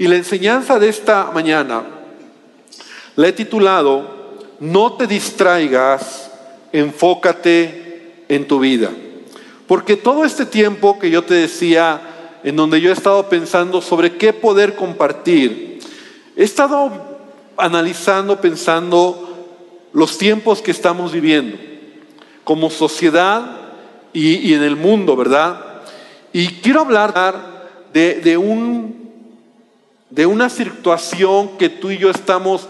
Y 0.00 0.08
la 0.08 0.16
enseñanza 0.16 0.78
de 0.78 0.88
esta 0.88 1.30
mañana 1.30 1.82
la 3.16 3.28
he 3.28 3.34
titulado, 3.34 4.38
No 4.58 4.94
te 4.94 5.06
distraigas, 5.06 6.30
enfócate 6.72 8.24
en 8.26 8.48
tu 8.48 8.60
vida. 8.60 8.88
Porque 9.66 9.96
todo 9.96 10.24
este 10.24 10.46
tiempo 10.46 10.98
que 10.98 11.10
yo 11.10 11.22
te 11.24 11.34
decía, 11.34 12.00
en 12.42 12.56
donde 12.56 12.80
yo 12.80 12.88
he 12.88 12.94
estado 12.94 13.28
pensando 13.28 13.82
sobre 13.82 14.16
qué 14.16 14.32
poder 14.32 14.74
compartir, 14.74 15.80
he 16.34 16.44
estado 16.44 17.18
analizando, 17.58 18.40
pensando 18.40 19.28
los 19.92 20.16
tiempos 20.16 20.62
que 20.62 20.70
estamos 20.70 21.12
viviendo 21.12 21.58
como 22.44 22.70
sociedad 22.70 23.54
y, 24.14 24.54
en 24.54 24.62
el 24.62 24.76
mundo, 24.76 25.14
¿verdad? 25.14 25.62
Y 26.32 26.46
quiero 26.62 26.80
hablar 26.80 27.68
de, 27.92 28.14
de, 28.14 28.38
un, 28.38 28.99
de 30.10 30.26
una 30.26 30.50
situación 30.50 31.56
que 31.56 31.68
tú 31.68 31.90
y 31.90 31.98
yo 31.98 32.10
estamos 32.10 32.66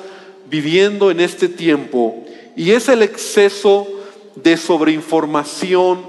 viviendo 0.48 1.10
en 1.10 1.20
este 1.20 1.48
tiempo 1.48 2.24
y 2.56 2.72
es 2.72 2.88
el 2.88 3.02
exceso 3.02 3.88
de 4.34 4.56
sobreinformación 4.56 6.02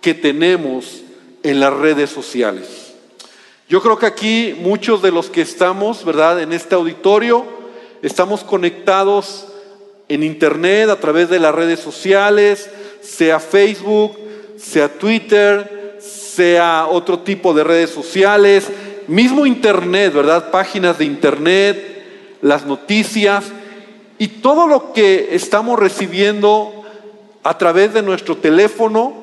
que 0.00 0.14
tenemos 0.14 1.02
en 1.42 1.60
las 1.60 1.72
redes 1.72 2.10
sociales. 2.10 2.94
Yo 3.68 3.82
creo 3.82 3.98
que 3.98 4.06
aquí 4.06 4.54
muchos 4.60 5.02
de 5.02 5.10
los 5.10 5.28
que 5.28 5.42
estamos, 5.42 6.04
¿verdad? 6.04 6.40
En 6.40 6.52
este 6.52 6.74
auditorio, 6.74 7.44
estamos 8.00 8.44
conectados 8.44 9.48
en 10.08 10.22
Internet, 10.22 10.88
a 10.88 11.00
través 11.00 11.28
de 11.28 11.38
las 11.38 11.54
redes 11.54 11.80
sociales, 11.80 12.70
sea 13.02 13.40
Facebook, 13.40 14.16
sea 14.56 14.88
Twitter, 14.88 15.98
sea 16.00 16.86
otro 16.88 17.18
tipo 17.20 17.52
de 17.52 17.64
redes 17.64 17.90
sociales, 17.90 18.68
mismo 19.08 19.46
Internet, 19.46 20.12
¿verdad? 20.12 20.50
Páginas 20.50 20.98
de 20.98 21.06
Internet, 21.06 22.38
las 22.42 22.66
noticias 22.66 23.46
y 24.18 24.28
todo 24.28 24.66
lo 24.66 24.92
que 24.92 25.30
estamos 25.32 25.78
recibiendo 25.78 26.84
a 27.42 27.56
través 27.56 27.94
de 27.94 28.02
nuestro 28.02 28.36
teléfono, 28.36 29.14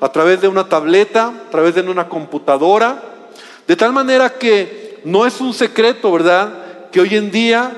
a 0.00 0.10
través 0.12 0.40
de 0.40 0.48
una 0.48 0.68
tableta, 0.68 1.28
a 1.28 1.50
través 1.50 1.74
de 1.74 1.82
una 1.82 2.08
computadora, 2.08 3.02
de 3.66 3.76
tal 3.76 3.92
manera 3.92 4.38
que 4.38 5.00
no 5.04 5.26
es 5.26 5.40
un 5.40 5.52
secreto, 5.52 6.12
¿verdad? 6.12 6.90
Que 6.92 7.00
hoy 7.00 7.16
en 7.16 7.30
día 7.30 7.72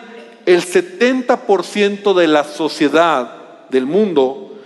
el 0.45 0.63
70% 0.63 2.15
de 2.15 2.27
la 2.27 2.45
sociedad 2.45 3.33
del 3.71 3.87
mundo, 3.87 4.59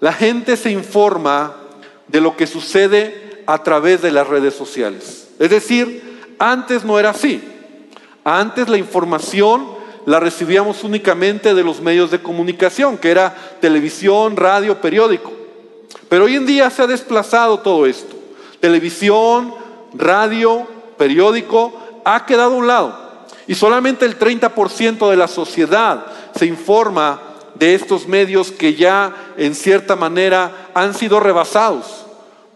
la 0.00 0.12
gente 0.12 0.56
se 0.56 0.70
informa 0.70 1.56
de 2.08 2.20
lo 2.20 2.36
que 2.36 2.46
sucede 2.46 3.42
a 3.46 3.62
través 3.62 4.02
de 4.02 4.12
las 4.12 4.26
redes 4.28 4.54
sociales. 4.54 5.28
Es 5.38 5.50
decir, 5.50 6.13
antes 6.52 6.84
no 6.84 6.98
era 6.98 7.10
así. 7.10 7.42
Antes 8.24 8.68
la 8.68 8.78
información 8.78 9.66
la 10.06 10.20
recibíamos 10.20 10.84
únicamente 10.84 11.54
de 11.54 11.64
los 11.64 11.80
medios 11.80 12.10
de 12.10 12.22
comunicación, 12.22 12.98
que 12.98 13.10
era 13.10 13.34
televisión, 13.60 14.36
radio, 14.36 14.80
periódico. 14.80 15.32
Pero 16.08 16.24
hoy 16.24 16.36
en 16.36 16.46
día 16.46 16.70
se 16.70 16.82
ha 16.82 16.86
desplazado 16.86 17.60
todo 17.60 17.86
esto. 17.86 18.14
Televisión, 18.60 19.54
radio, 19.94 20.66
periódico, 20.98 21.72
ha 22.04 22.26
quedado 22.26 22.54
a 22.54 22.58
un 22.58 22.66
lado. 22.66 23.04
Y 23.46 23.54
solamente 23.54 24.04
el 24.04 24.18
30% 24.18 25.10
de 25.10 25.16
la 25.16 25.28
sociedad 25.28 26.06
se 26.36 26.46
informa 26.46 27.20
de 27.54 27.74
estos 27.74 28.06
medios 28.08 28.50
que 28.50 28.74
ya 28.74 29.14
en 29.36 29.54
cierta 29.54 29.96
manera 29.96 30.70
han 30.74 30.94
sido 30.94 31.20
rebasados 31.20 32.04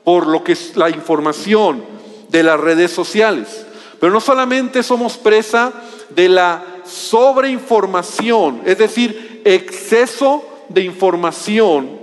por 0.04 0.26
lo 0.26 0.42
que 0.42 0.52
es 0.52 0.76
la 0.76 0.90
información 0.90 1.84
de 2.28 2.42
las 2.42 2.58
redes 2.58 2.90
sociales. 2.90 3.66
Pero 4.00 4.12
no 4.12 4.20
solamente 4.20 4.82
somos 4.82 5.16
presa 5.16 5.72
de 6.10 6.28
la 6.28 6.64
sobreinformación, 6.84 8.62
es 8.64 8.78
decir, 8.78 9.42
exceso 9.44 10.44
de 10.68 10.82
información, 10.82 11.98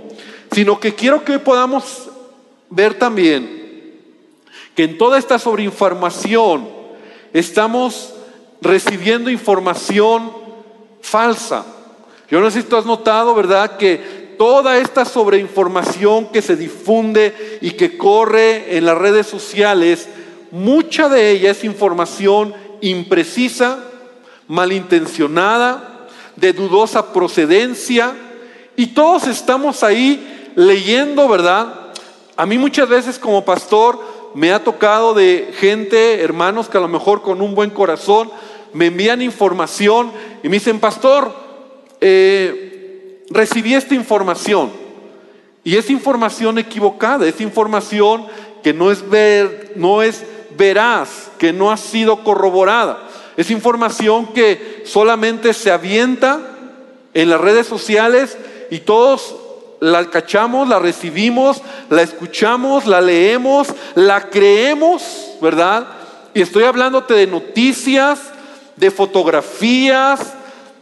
sino 0.52 0.78
que 0.78 0.94
quiero 0.94 1.24
que 1.24 1.32
hoy 1.32 1.38
podamos 1.38 2.08
ver 2.70 2.94
también 2.94 3.56
que 4.74 4.84
en 4.84 4.98
toda 4.98 5.18
esta 5.18 5.38
sobreinformación 5.38 6.68
estamos 7.32 8.12
recibiendo 8.60 9.30
información 9.30 10.30
falsa. 11.00 11.64
Yo 12.30 12.40
no 12.40 12.50
sé 12.50 12.60
si 12.60 12.68
tú 12.68 12.76
has 12.76 12.84
notado, 12.84 13.34
¿verdad?, 13.34 13.78
que 13.78 14.34
toda 14.36 14.78
esta 14.78 15.06
sobreinformación 15.06 16.30
que 16.30 16.42
se 16.42 16.56
difunde 16.56 17.58
y 17.62 17.70
que 17.70 17.96
corre 17.96 18.76
en 18.76 18.84
las 18.84 18.98
redes 18.98 19.26
sociales, 19.26 20.08
mucha 20.50 21.08
de 21.08 21.30
ella 21.30 21.50
es 21.50 21.64
información 21.64 22.54
imprecisa, 22.80 23.78
malintencionada, 24.48 26.08
de 26.36 26.52
dudosa 26.52 27.12
procedencia, 27.12 28.14
y 28.76 28.88
todos 28.88 29.26
estamos 29.26 29.82
ahí 29.82 30.52
leyendo, 30.54 31.28
¿verdad? 31.28 31.92
A 32.36 32.44
mí 32.44 32.58
muchas 32.58 32.88
veces 32.88 33.18
como 33.18 33.44
pastor 33.44 33.98
me 34.34 34.52
ha 34.52 34.62
tocado 34.62 35.14
de 35.14 35.54
gente, 35.58 36.20
hermanos, 36.20 36.68
que 36.68 36.76
a 36.76 36.82
lo 36.82 36.88
mejor 36.88 37.22
con 37.22 37.40
un 37.40 37.54
buen 37.54 37.70
corazón 37.70 38.30
me 38.74 38.86
envían 38.86 39.22
información 39.22 40.12
y 40.42 40.48
me 40.50 40.56
dicen, 40.56 40.78
pastor, 40.78 41.32
eh, 42.02 43.22
recibí 43.30 43.72
esta 43.72 43.94
información. 43.94 44.70
Y 45.64 45.76
es 45.76 45.88
información 45.88 46.58
equivocada, 46.58 47.26
es 47.26 47.40
información 47.40 48.26
que 48.62 48.74
no 48.74 48.90
es, 48.90 49.08
ver, 49.08 49.72
no 49.76 50.02
es 50.02 50.22
veraz, 50.56 51.30
que 51.38 51.52
no 51.52 51.70
ha 51.70 51.76
sido 51.76 52.22
corroborada. 52.24 53.00
Es 53.36 53.50
información 53.50 54.32
que 54.32 54.82
solamente 54.86 55.52
se 55.52 55.70
avienta 55.70 56.40
en 57.14 57.30
las 57.30 57.40
redes 57.40 57.66
sociales 57.66 58.36
y 58.70 58.80
todos 58.80 59.36
la 59.80 60.08
cachamos, 60.10 60.68
la 60.68 60.78
recibimos, 60.78 61.62
la 61.90 62.02
escuchamos, 62.02 62.86
la 62.86 63.00
leemos, 63.00 63.68
la 63.94 64.30
creemos, 64.30 65.02
¿verdad? 65.40 65.86
Y 66.34 66.40
estoy 66.42 66.64
hablándote 66.64 67.14
de 67.14 67.26
noticias, 67.26 68.20
de 68.76 68.90
fotografías, 68.90 70.34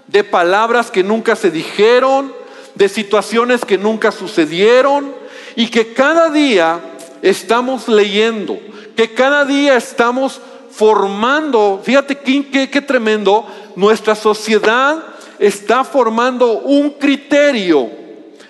de 0.06 0.24
palabras 0.24 0.90
que 0.90 1.02
nunca 1.02 1.36
se 1.36 1.50
dijeron, 1.50 2.32
de 2.74 2.88
situaciones 2.88 3.64
que 3.64 3.78
nunca 3.78 4.12
sucedieron 4.12 5.14
y 5.56 5.68
que 5.68 5.92
cada 5.92 6.30
día 6.30 6.80
estamos 7.22 7.88
leyendo, 7.88 8.58
que 8.96 9.12
cada 9.14 9.44
día 9.44 9.76
estamos 9.76 10.40
formando, 10.70 11.80
fíjate 11.82 12.18
qué, 12.18 12.68
qué, 12.70 12.80
tremendo, 12.80 13.46
nuestra 13.76 14.14
sociedad 14.14 15.04
está 15.38 15.84
formando 15.84 16.60
un 16.60 16.90
criterio 16.90 17.88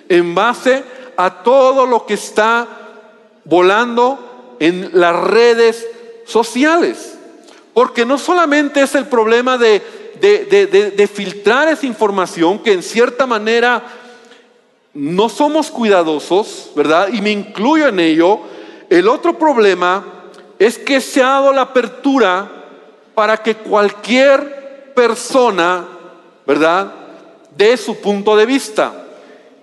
en 0.09 0.33
base 0.33 0.83
a 1.17 1.43
todo 1.43 1.85
lo 1.85 2.05
que 2.05 2.15
está 2.15 2.67
volando 3.43 4.55
en 4.59 4.89
las 4.93 5.15
redes 5.15 5.85
sociales. 6.25 7.17
Porque 7.73 8.05
no 8.05 8.17
solamente 8.17 8.81
es 8.81 8.95
el 8.95 9.05
problema 9.05 9.57
de, 9.57 9.81
de, 10.19 11.09
filtrar 11.13 11.67
esa 11.67 11.85
información, 11.85 12.59
que 12.59 12.73
en 12.73 12.81
cierta 12.81 13.27
manera 13.27 13.83
no 14.93 15.29
somos 15.29 15.69
cuidadosos, 15.69 16.71
¿verdad? 16.75 17.09
Y 17.11 17.21
me 17.21 17.31
incluyo 17.31 17.87
en 17.87 17.99
ello. 17.99 18.39
El 18.89 19.07
otro 19.09 19.37
problema 19.37 20.14
es 20.59 20.77
que 20.77 21.01
se 21.01 21.21
ha 21.21 21.29
dado 21.29 21.53
la 21.53 21.61
apertura 21.61 22.49
para 23.13 23.37
que 23.37 23.55
cualquier 23.55 24.93
persona, 24.95 25.85
¿verdad?, 26.45 26.91
dé 27.55 27.77
su 27.77 27.97
punto 28.01 28.35
de 28.35 28.45
vista. 28.45 28.93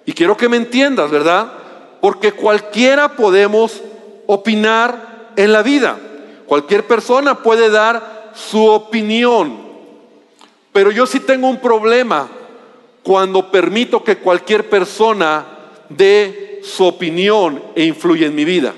Y 0.04 0.12
quiero 0.12 0.36
que 0.36 0.48
me 0.48 0.56
entiendas, 0.56 1.10
¿verdad? 1.10 1.52
Porque 2.00 2.32
cualquiera 2.32 3.16
podemos 3.16 3.80
opinar 4.26 5.30
en 5.36 5.52
la 5.52 5.62
vida. 5.62 5.98
Cualquier 6.46 6.86
persona 6.86 7.42
puede 7.42 7.70
dar 7.70 8.32
su 8.34 8.66
opinión. 8.66 9.60
Pero 10.72 10.90
yo 10.90 11.06
sí 11.06 11.20
tengo 11.20 11.48
un 11.48 11.60
problema 11.60 12.28
cuando 13.02 13.50
permito 13.50 14.02
que 14.02 14.18
cualquier 14.18 14.68
persona 14.68 15.44
dé 15.88 16.60
su 16.62 16.84
opinión 16.84 17.62
e 17.74 17.84
influya 17.84 18.26
en 18.26 18.34
mi 18.34 18.44
vida. 18.44 18.72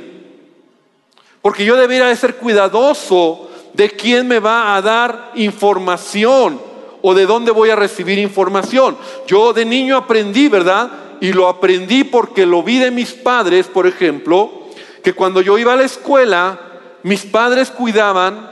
Porque 1.44 1.66
yo 1.66 1.76
debería 1.76 2.06
de 2.06 2.16
ser 2.16 2.36
cuidadoso 2.36 3.50
de 3.74 3.90
quién 3.90 4.26
me 4.26 4.38
va 4.38 4.74
a 4.74 4.80
dar 4.80 5.32
información 5.34 6.58
o 7.02 7.12
de 7.12 7.26
dónde 7.26 7.50
voy 7.50 7.68
a 7.68 7.76
recibir 7.76 8.18
información. 8.18 8.96
Yo 9.26 9.52
de 9.52 9.66
niño 9.66 9.98
aprendí, 9.98 10.48
¿verdad? 10.48 10.90
Y 11.20 11.34
lo 11.34 11.46
aprendí 11.46 12.02
porque 12.02 12.46
lo 12.46 12.62
vi 12.62 12.78
de 12.78 12.90
mis 12.90 13.12
padres, 13.12 13.66
por 13.66 13.86
ejemplo, 13.86 14.62
que 15.02 15.12
cuando 15.12 15.42
yo 15.42 15.58
iba 15.58 15.74
a 15.74 15.76
la 15.76 15.84
escuela, 15.84 16.58
mis 17.02 17.26
padres 17.26 17.70
cuidaban 17.70 18.50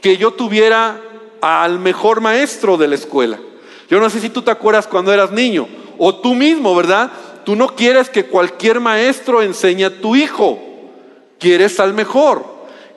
que 0.00 0.16
yo 0.16 0.30
tuviera 0.30 1.00
al 1.40 1.80
mejor 1.80 2.20
maestro 2.20 2.76
de 2.76 2.86
la 2.86 2.94
escuela. 2.94 3.40
Yo 3.88 3.98
no 3.98 4.08
sé 4.08 4.20
si 4.20 4.30
tú 4.30 4.42
te 4.42 4.52
acuerdas 4.52 4.86
cuando 4.86 5.12
eras 5.12 5.32
niño, 5.32 5.66
o 5.98 6.14
tú 6.14 6.36
mismo, 6.36 6.76
¿verdad? 6.76 7.10
Tú 7.44 7.56
no 7.56 7.74
quieres 7.74 8.08
que 8.08 8.26
cualquier 8.26 8.78
maestro 8.78 9.42
enseñe 9.42 9.82
a 9.82 10.00
tu 10.00 10.14
hijo. 10.14 10.69
Quieres 11.40 11.80
al 11.80 11.94
mejor. 11.94 12.44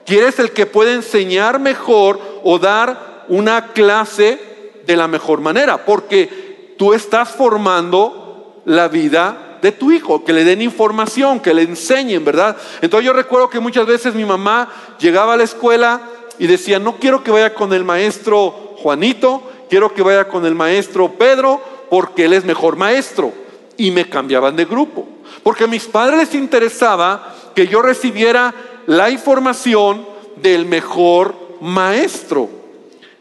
Quieres 0.06 0.38
el 0.38 0.52
que 0.52 0.66
puede 0.66 0.92
enseñar 0.92 1.58
mejor 1.58 2.20
o 2.44 2.58
dar 2.60 3.24
una 3.28 3.72
clase 3.72 4.38
de 4.86 4.96
la 4.96 5.08
mejor 5.08 5.40
manera, 5.40 5.84
porque 5.84 6.74
tú 6.78 6.92
estás 6.92 7.30
formando 7.30 8.62
la 8.66 8.88
vida 8.88 9.58
de 9.62 9.72
tu 9.72 9.90
hijo, 9.90 10.24
que 10.24 10.34
le 10.34 10.44
den 10.44 10.60
información, 10.60 11.40
que 11.40 11.54
le 11.54 11.62
enseñen, 11.62 12.22
¿verdad? 12.22 12.54
Entonces 12.82 13.06
yo 13.06 13.14
recuerdo 13.14 13.48
que 13.48 13.60
muchas 13.60 13.86
veces 13.86 14.14
mi 14.14 14.26
mamá 14.26 14.70
llegaba 14.98 15.32
a 15.32 15.36
la 15.38 15.44
escuela 15.44 16.02
y 16.38 16.46
decía, 16.46 16.78
no 16.78 16.96
quiero 16.96 17.24
que 17.24 17.30
vaya 17.30 17.54
con 17.54 17.72
el 17.72 17.82
maestro 17.82 18.74
Juanito, 18.76 19.42
quiero 19.70 19.94
que 19.94 20.02
vaya 20.02 20.28
con 20.28 20.44
el 20.44 20.54
maestro 20.54 21.12
Pedro, 21.12 21.62
porque 21.88 22.26
él 22.26 22.34
es 22.34 22.44
mejor 22.44 22.76
maestro. 22.76 23.32
Y 23.76 23.90
me 23.90 24.08
cambiaban 24.08 24.54
de 24.54 24.66
grupo. 24.66 25.08
Porque 25.42 25.64
a 25.64 25.68
mis 25.68 25.84
padres 25.84 26.18
les 26.18 26.34
interesaba 26.34 27.34
que 27.54 27.66
yo 27.66 27.82
recibiera 27.82 28.54
la 28.86 29.10
información 29.10 30.06
del 30.36 30.66
mejor 30.66 31.34
maestro. 31.60 32.48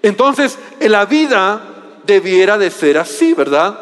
Entonces, 0.01 0.57
en 0.79 0.91
la 0.91 1.05
vida 1.05 1.61
debiera 2.05 2.57
de 2.57 2.69
ser 2.71 2.97
así, 2.97 3.33
¿verdad? 3.33 3.79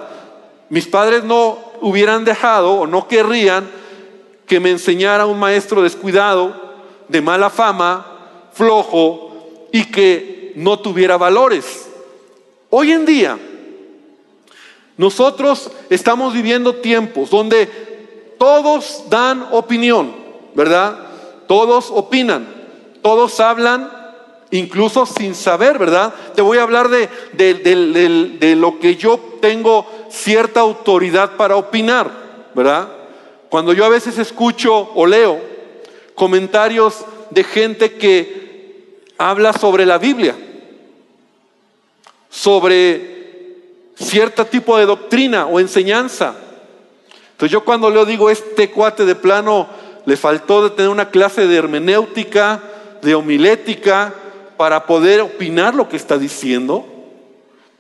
Mis 0.69 0.87
padres 0.87 1.23
no 1.23 1.57
hubieran 1.81 2.23
dejado 2.23 2.73
o 2.73 2.87
no 2.87 3.07
querrían 3.07 3.69
que 4.45 4.59
me 4.59 4.69
enseñara 4.69 5.25
un 5.25 5.39
maestro 5.39 5.81
descuidado, 5.81 6.53
de 7.07 7.21
mala 7.21 7.49
fama, 7.49 8.49
flojo 8.53 9.67
y 9.71 9.85
que 9.85 10.53
no 10.55 10.79
tuviera 10.79 11.17
valores. 11.17 11.89
Hoy 12.69 12.91
en 12.91 13.05
día, 13.05 13.37
nosotros 14.97 15.71
estamos 15.89 16.33
viviendo 16.33 16.75
tiempos 16.75 17.29
donde 17.29 17.90
todos 18.41 19.03
dan 19.07 19.45
opinión, 19.51 20.15
¿verdad? 20.55 20.97
Todos 21.45 21.91
opinan, 21.91 22.47
todos 23.03 23.39
hablan, 23.39 23.91
incluso 24.49 25.05
sin 25.05 25.35
saber, 25.35 25.77
¿verdad? 25.77 26.11
Te 26.33 26.41
voy 26.41 26.57
a 26.57 26.63
hablar 26.63 26.89
de, 26.89 27.07
de, 27.33 28.55
lo 28.55 28.79
que 28.79 28.95
yo 28.95 29.19
tengo 29.41 29.85
cierta 30.09 30.59
autoridad 30.59 31.37
para 31.37 31.55
opinar, 31.55 32.09
¿verdad? 32.55 32.87
Cuando 33.47 33.73
yo 33.73 33.85
a 33.85 33.89
veces 33.89 34.17
escucho 34.17 34.89
o 34.95 35.05
leo 35.05 35.39
comentarios 36.15 37.05
de 37.29 37.43
gente 37.43 37.93
que 37.93 39.05
habla 39.19 39.53
sobre 39.53 39.85
la 39.85 39.99
Biblia, 39.99 40.35
sobre 42.31 43.53
cierto 43.93 44.45
tipo 44.45 44.79
de 44.79 44.87
doctrina 44.87 45.45
o 45.45 45.59
enseñanza. 45.59 46.33
Entonces 47.41 47.53
yo 47.53 47.65
cuando 47.65 47.89
leo 47.89 48.05
digo, 48.05 48.29
este 48.29 48.69
cuate 48.69 49.03
de 49.03 49.15
plano 49.15 49.67
le 50.05 50.15
faltó 50.15 50.61
de 50.61 50.69
tener 50.69 50.91
una 50.91 51.09
clase 51.09 51.47
de 51.47 51.57
hermenéutica, 51.57 52.61
de 53.01 53.15
homilética, 53.15 54.13
para 54.57 54.85
poder 54.85 55.21
opinar 55.21 55.73
lo 55.73 55.89
que 55.89 55.97
está 55.97 56.19
diciendo. 56.19 56.85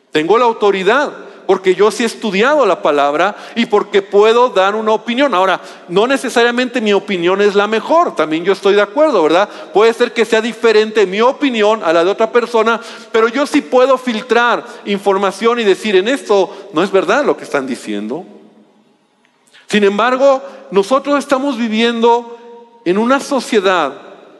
Tengo 0.09 0.39
la 0.39 0.45
autoridad, 0.45 1.11
porque 1.45 1.75
yo 1.75 1.91
sí 1.91 2.01
he 2.01 2.07
estudiado 2.07 2.65
la 2.65 2.81
palabra 2.81 3.35
y 3.53 3.67
porque 3.67 4.01
puedo 4.01 4.49
dar 4.49 4.73
una 4.73 4.93
opinión. 4.93 5.35
Ahora, 5.35 5.61
no 5.87 6.07
necesariamente 6.07 6.81
mi 6.81 6.93
opinión 6.93 7.39
es 7.39 7.53
la 7.53 7.67
mejor, 7.67 8.15
también 8.15 8.43
yo 8.43 8.53
estoy 8.53 8.73
de 8.73 8.81
acuerdo, 8.81 9.21
¿verdad? 9.21 9.47
Puede 9.75 9.93
ser 9.93 10.11
que 10.11 10.25
sea 10.25 10.41
diferente 10.41 11.05
mi 11.05 11.21
opinión 11.21 11.83
a 11.83 11.93
la 11.93 12.03
de 12.03 12.09
otra 12.09 12.31
persona, 12.31 12.81
pero 13.11 13.27
yo 13.27 13.45
sí 13.45 13.61
puedo 13.61 13.99
filtrar 13.99 14.65
información 14.85 15.59
y 15.59 15.63
decir, 15.63 15.95
en 15.97 16.07
esto 16.07 16.49
no 16.73 16.81
es 16.81 16.91
verdad 16.91 17.23
lo 17.23 17.37
que 17.37 17.43
están 17.43 17.67
diciendo. 17.67 18.25
Sin 19.71 19.85
embargo, 19.85 20.43
nosotros 20.71 21.17
estamos 21.17 21.57
viviendo 21.57 22.37
en 22.83 22.97
una 22.97 23.21
sociedad, 23.21 23.93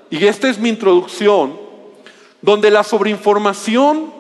y 0.10 0.26
esta 0.26 0.50
es 0.50 0.60
mi 0.60 0.68
introducción, 0.68 1.58
donde 2.42 2.70
la 2.70 2.84
sobreinformación 2.84 4.14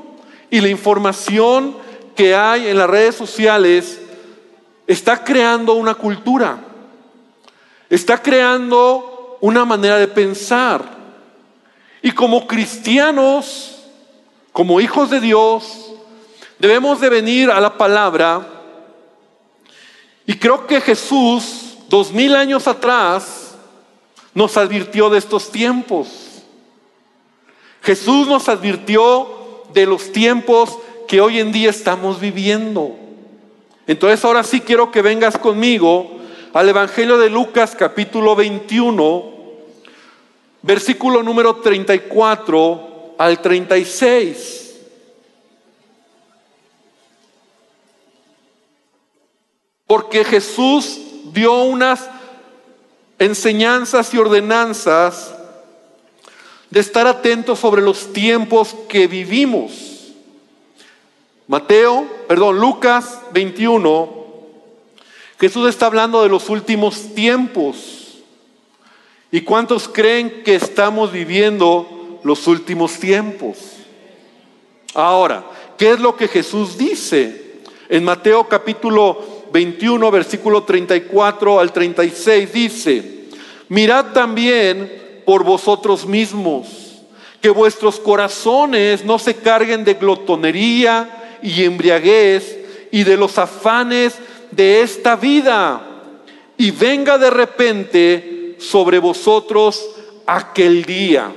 y 0.49 0.61
la 0.61 0.69
información 0.69 1.75
que 2.15 2.33
hay 2.33 2.69
en 2.69 2.77
las 2.77 2.89
redes 2.89 3.15
sociales 3.15 3.99
está 4.87 5.21
creando 5.21 5.73
una 5.73 5.95
cultura, 5.95 6.59
está 7.89 8.21
creando 8.21 9.37
una 9.41 9.65
manera 9.65 9.97
de 9.97 10.07
pensar. 10.07 10.81
Y 12.01 12.11
como 12.11 12.47
cristianos, 12.47 13.81
como 14.53 14.79
hijos 14.79 15.09
de 15.09 15.19
Dios, 15.19 15.91
debemos 16.57 17.01
de 17.01 17.09
venir 17.09 17.51
a 17.51 17.59
la 17.59 17.77
palabra. 17.77 18.60
Y 20.25 20.35
creo 20.35 20.67
que 20.67 20.81
Jesús, 20.81 21.77
dos 21.89 22.11
mil 22.11 22.35
años 22.35 22.67
atrás, 22.67 23.55
nos 24.33 24.57
advirtió 24.57 25.09
de 25.09 25.17
estos 25.17 25.51
tiempos. 25.51 26.07
Jesús 27.81 28.27
nos 28.27 28.47
advirtió 28.47 29.63
de 29.73 29.85
los 29.85 30.11
tiempos 30.11 30.77
que 31.07 31.21
hoy 31.21 31.39
en 31.39 31.51
día 31.51 31.69
estamos 31.69 32.19
viviendo. 32.19 32.95
Entonces 33.87 34.23
ahora 34.23 34.43
sí 34.43 34.61
quiero 34.61 34.91
que 34.91 35.01
vengas 35.01 35.37
conmigo 35.37 36.19
al 36.53 36.69
Evangelio 36.69 37.17
de 37.17 37.29
Lucas 37.29 37.75
capítulo 37.77 38.35
21, 38.35 39.31
versículo 40.61 41.23
número 41.23 41.55
34 41.57 43.15
al 43.17 43.41
36. 43.41 44.60
Porque 49.91 50.23
Jesús 50.23 51.01
dio 51.33 51.63
unas 51.63 52.09
enseñanzas 53.19 54.13
y 54.13 54.17
ordenanzas 54.17 55.35
de 56.69 56.79
estar 56.79 57.07
atentos 57.07 57.59
sobre 57.59 57.81
los 57.81 58.13
tiempos 58.13 58.73
que 58.87 59.07
vivimos. 59.07 60.13
Mateo, 61.45 62.07
perdón, 62.29 62.61
Lucas 62.61 63.19
21, 63.33 64.09
Jesús 65.37 65.67
está 65.67 65.87
hablando 65.87 66.23
de 66.23 66.29
los 66.29 66.47
últimos 66.47 67.13
tiempos. 67.13 68.19
¿Y 69.29 69.41
cuántos 69.41 69.89
creen 69.89 70.41
que 70.45 70.55
estamos 70.55 71.11
viviendo 71.11 72.21
los 72.23 72.47
últimos 72.47 72.93
tiempos? 72.93 73.57
Ahora, 74.93 75.43
¿qué 75.77 75.91
es 75.91 75.99
lo 75.99 76.15
que 76.15 76.29
Jesús 76.29 76.77
dice? 76.77 77.59
En 77.89 78.05
Mateo 78.05 78.47
capítulo 78.47 79.40
21, 79.51 80.11
versículo 80.11 80.63
34 80.63 81.59
al 81.59 81.71
36 81.73 82.53
dice, 82.53 83.25
mirad 83.69 84.07
también 84.13 85.21
por 85.25 85.43
vosotros 85.43 86.05
mismos, 86.05 87.03
que 87.41 87.49
vuestros 87.49 87.99
corazones 87.99 89.03
no 89.03 89.19
se 89.19 89.35
carguen 89.35 89.83
de 89.83 89.95
glotonería, 89.95 91.21
y 91.41 91.63
embriaguez 91.63 92.59
y 92.91 93.03
de 93.03 93.17
los 93.17 93.37
afanes 93.37 94.15
de 94.51 94.81
esta 94.81 95.15
vida. 95.15 95.87
Y 96.57 96.71
venga 96.71 97.17
de 97.17 97.29
repente 97.29 98.55
sobre 98.59 98.99
vosotros 98.99 99.83
aquel 100.25 100.85
día. 100.85 101.31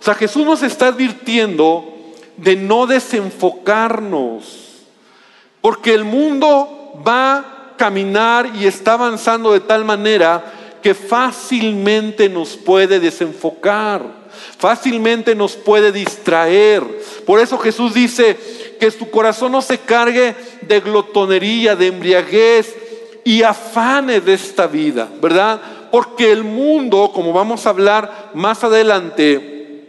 O 0.00 0.04
sea, 0.04 0.14
Jesús 0.14 0.44
nos 0.44 0.62
está 0.62 0.88
advirtiendo 0.88 1.88
de 2.36 2.56
no 2.56 2.86
desenfocarnos, 2.86 4.84
porque 5.60 5.94
el 5.94 6.04
mundo 6.04 6.81
va 7.06 7.36
a 7.36 7.74
caminar 7.76 8.50
y 8.54 8.66
está 8.66 8.94
avanzando 8.94 9.52
de 9.52 9.60
tal 9.60 9.84
manera 9.84 10.44
que 10.82 10.94
fácilmente 10.94 12.28
nos 12.28 12.56
puede 12.56 12.98
desenfocar, 12.98 14.02
fácilmente 14.58 15.34
nos 15.34 15.54
puede 15.54 15.92
distraer. 15.92 16.82
Por 17.24 17.38
eso 17.38 17.56
Jesús 17.58 17.94
dice, 17.94 18.36
que 18.82 18.90
tu 18.90 19.08
corazón 19.10 19.52
no 19.52 19.62
se 19.62 19.78
cargue 19.78 20.34
de 20.62 20.80
glotonería, 20.80 21.76
de 21.76 21.86
embriaguez 21.86 22.74
y 23.22 23.44
afanes 23.44 24.24
de 24.24 24.34
esta 24.34 24.66
vida, 24.66 25.08
¿verdad? 25.22 25.60
Porque 25.92 26.32
el 26.32 26.42
mundo, 26.42 27.12
como 27.14 27.32
vamos 27.32 27.64
a 27.64 27.68
hablar 27.70 28.32
más 28.34 28.64
adelante, 28.64 29.84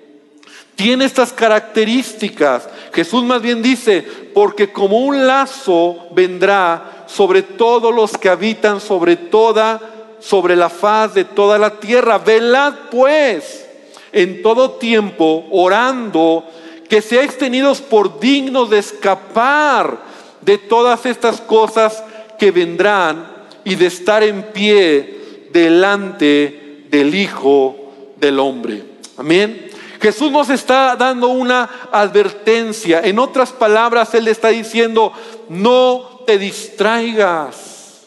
tiene 0.75 1.05
estas 1.05 1.33
características. 1.33 2.69
Jesús 2.93 3.23
más 3.23 3.41
bien 3.41 3.61
dice, 3.61 4.01
porque 4.33 4.71
como 4.71 4.99
un 4.99 5.25
lazo 5.25 6.07
vendrá 6.11 7.05
sobre 7.07 7.41
todos 7.41 7.93
los 7.93 8.17
que 8.17 8.29
habitan 8.29 8.79
sobre 8.79 9.15
toda, 9.15 9.81
sobre 10.19 10.55
la 10.55 10.69
faz 10.69 11.13
de 11.13 11.25
toda 11.25 11.57
la 11.57 11.79
tierra. 11.79 12.19
Velad 12.19 12.73
pues 12.91 13.67
en 14.11 14.43
todo 14.43 14.71
tiempo, 14.73 15.45
orando 15.51 16.45
que 16.87 17.01
seáis 17.01 17.37
tenidos 17.37 17.81
por 17.81 18.19
dignos 18.19 18.69
de 18.69 18.77
escapar 18.77 19.97
de 20.41 20.59
todas 20.59 21.05
estas 21.07 21.41
cosas 21.41 22.03
que 22.37 22.51
vendrán 22.51 23.25
y 23.63 23.75
de 23.75 23.87
estar 23.87 24.21
en 24.21 24.43
pie 24.43 25.47
delante 25.51 26.85
del 26.89 27.15
Hijo 27.15 27.75
del 28.17 28.39
Hombre. 28.39 28.83
Amén. 29.17 29.62
Jesús 30.03 30.33
nos 30.33 30.49
está 30.49 30.97
dando 30.97 31.29
una 31.29 31.87
advertencia. 31.89 32.99
En 33.05 33.19
otras 33.19 33.53
palabras, 33.53 34.13
Él 34.13 34.27
está 34.27 34.49
diciendo, 34.49 35.13
no 35.47 36.23
te 36.27 36.37
distraigas 36.37 38.01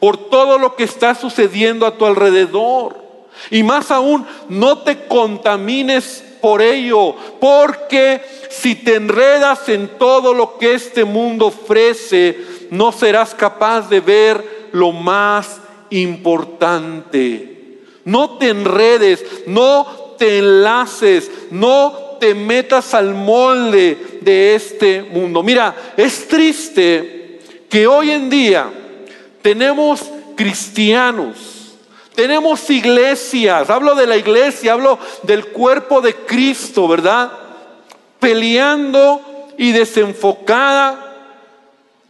por 0.00 0.16
todo 0.16 0.56
lo 0.56 0.74
que 0.76 0.84
está 0.84 1.14
sucediendo 1.14 1.84
a 1.84 1.98
tu 1.98 2.06
alrededor. 2.06 2.96
Y 3.50 3.62
más 3.62 3.90
aún, 3.90 4.26
no 4.48 4.78
te 4.78 5.06
contamines 5.06 6.24
por 6.40 6.62
ello, 6.62 7.14
porque 7.38 8.22
si 8.48 8.74
te 8.74 8.94
enredas 8.94 9.68
en 9.68 9.98
todo 9.98 10.32
lo 10.32 10.56
que 10.56 10.72
este 10.72 11.04
mundo 11.04 11.48
ofrece, 11.48 12.66
no 12.70 12.92
serás 12.92 13.34
capaz 13.34 13.90
de 13.90 14.00
ver 14.00 14.70
lo 14.72 14.90
más 14.90 15.60
importante. 15.90 17.82
No 18.06 18.38
te 18.38 18.48
enredes, 18.48 19.22
no 19.46 20.03
te 20.16 20.38
enlaces, 20.38 21.30
no 21.50 22.16
te 22.20 22.34
metas 22.34 22.94
al 22.94 23.14
molde 23.14 24.18
de 24.20 24.54
este 24.54 25.02
mundo. 25.02 25.42
Mira, 25.42 25.74
es 25.96 26.26
triste 26.28 27.40
que 27.68 27.86
hoy 27.86 28.10
en 28.10 28.30
día 28.30 28.70
tenemos 29.42 30.10
cristianos, 30.36 31.74
tenemos 32.14 32.70
iglesias, 32.70 33.68
hablo 33.68 33.94
de 33.94 34.06
la 34.06 34.16
iglesia, 34.16 34.72
hablo 34.72 34.98
del 35.22 35.46
cuerpo 35.46 36.00
de 36.00 36.14
Cristo, 36.14 36.86
¿verdad? 36.88 37.32
Peleando 38.20 39.20
y 39.58 39.72
desenfocada 39.72 41.04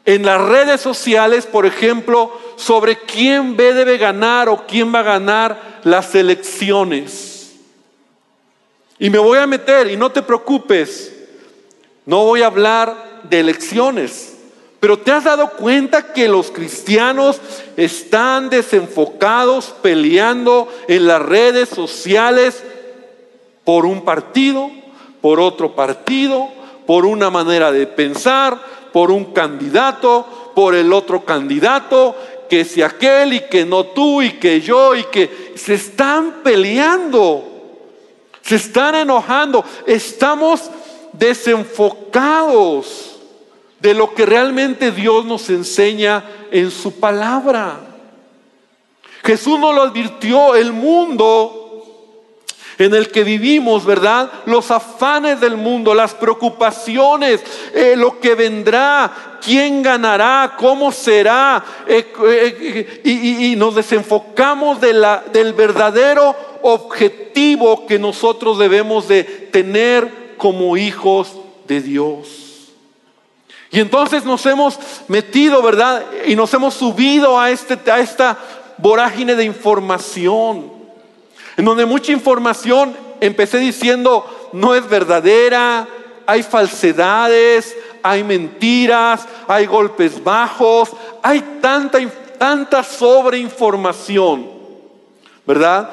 en 0.05 0.25
las 0.25 0.41
redes 0.41 0.81
sociales, 0.81 1.47
por 1.47 1.65
ejemplo, 1.65 2.39
sobre 2.57 2.99
quién 2.99 3.57
debe 3.57 3.97
ganar 3.97 4.49
o 4.49 4.67
quién 4.67 4.95
va 4.95 5.01
a 5.01 5.05
ganar 5.05 5.81
las 5.85 6.15
elecciones. 6.15 7.34
Y 8.99 9.11
me 9.11 9.19
voy 9.19 9.39
a 9.39 9.47
meter, 9.47 9.91
y 9.91 9.97
no 9.97 10.11
te 10.11 10.23
preocupes, 10.23 11.13
no 12.07 12.25
voy 12.25 12.43
a 12.43 12.47
hablar 12.47 13.23
de 13.25 13.41
elecciones, 13.41 14.37
pero 14.79 14.99
¿te 14.99 15.11
has 15.13 15.25
dado 15.25 15.51
cuenta 15.53 16.13
que 16.13 16.29
los 16.29 16.51
cristianos 16.51 17.41
están 17.77 18.51
desenfocados 18.51 19.75
peleando 19.81 20.69
en 20.89 21.07
las 21.07 21.23
redes 21.23 21.71
sociales 21.71 22.63
por 23.65 23.87
un 23.87 24.05
partido, 24.05 24.71
por 25.23 25.41
otro 25.41 25.75
partido, 25.75 26.49
por 26.87 27.07
una 27.07 27.31
manera 27.31 27.73
de 27.73 27.87
pensar, 27.87 28.61
por 28.93 29.11
un 29.11 29.33
candidato, 29.33 30.53
por 30.55 30.75
el 30.75 30.93
otro 30.93 31.25
candidato, 31.25 32.15
que 32.51 32.67
si 32.67 32.83
aquel 32.83 33.33
y 33.33 33.41
que 33.41 33.65
no 33.65 33.85
tú 33.85 34.21
y 34.21 34.33
que 34.33 34.61
yo 34.61 34.95
y 34.95 35.05
que 35.05 35.55
se 35.57 35.75
están 35.75 36.43
peleando, 36.45 37.54
se 38.45 38.57
están 38.57 38.95
enojando, 38.95 39.65
estamos 39.87 40.71
desenfocados 41.13 43.17
de 43.81 43.95
lo 43.95 44.15
que 44.15 44.27
realmente 44.27 44.91
Dios 44.91 45.25
nos 45.25 45.49
enseña 45.49 46.25
en 46.51 46.71
su 46.71 47.01
palabra. 47.01 47.81
Jesús 49.23 49.59
nos 49.59 49.75
lo 49.75 49.83
advirtió, 49.83 50.55
el 50.55 50.73
mundo 50.73 51.64
en 52.79 52.95
el 52.95 53.11
que 53.11 53.25
vivimos, 53.25 53.85
¿verdad? 53.85 54.31
Los 54.47 54.71
afanes 54.71 55.41
del 55.41 55.57
mundo, 55.57 55.95
las 55.95 56.15
preocupaciones, 56.15 57.43
eh, 57.73 57.95
lo 57.97 58.21
que 58.21 58.35
vendrá, 58.35 59.39
quién 59.41 59.83
ganará, 59.83 60.55
cómo 60.59 60.91
será, 60.91 61.65
eh, 61.87 62.13
eh, 62.27 63.01
y, 63.05 63.53
y, 63.53 63.57
nos 63.57 63.75
desenfocamos 63.75 64.81
del 64.81 65.53
verdadero 65.53 66.35
objetivo 66.63 67.87
que 67.87 67.99
nosotros 67.99 68.59
debemos 68.59 69.09
de 69.09 69.25
tener 69.25 70.35
como 70.37 70.77
hijos 70.77 71.33
de 71.67 71.81
Dios. 71.81 72.45
Y 73.71 73.81
entonces 73.81 74.25
nos 74.25 74.47
hemos 74.47 74.79
metido, 75.09 75.61
¿verdad? 75.61 76.05
Y 76.27 76.37
nos 76.37 76.55
hemos 76.55 76.75
subido 76.75 77.41
a, 77.41 77.51
este, 77.51 77.91
a 77.91 77.99
esta 77.99 78.39
vorágine 78.79 79.35
de 79.35 79.43
información, 79.43 80.71
en 81.57 81.65
donde 81.65 81.87
mucha 81.87 82.13
información, 82.13 82.97
empecé 83.21 83.59
diciendo, 83.59 84.51
no 84.53 84.75
es 84.75 84.89
verdadera, 84.89 85.87
hay 86.27 86.43
falsedades, 86.43 87.77
hay 88.03 88.25
mentiras, 88.25 89.27
hay 89.47 89.67
golpes 89.67 90.23
bajos, 90.23 90.91
hay 91.23 91.59
tanta, 91.61 91.99
tanta 92.39 92.83
sobreinformación, 92.83 94.51
¿verdad? 95.47 95.91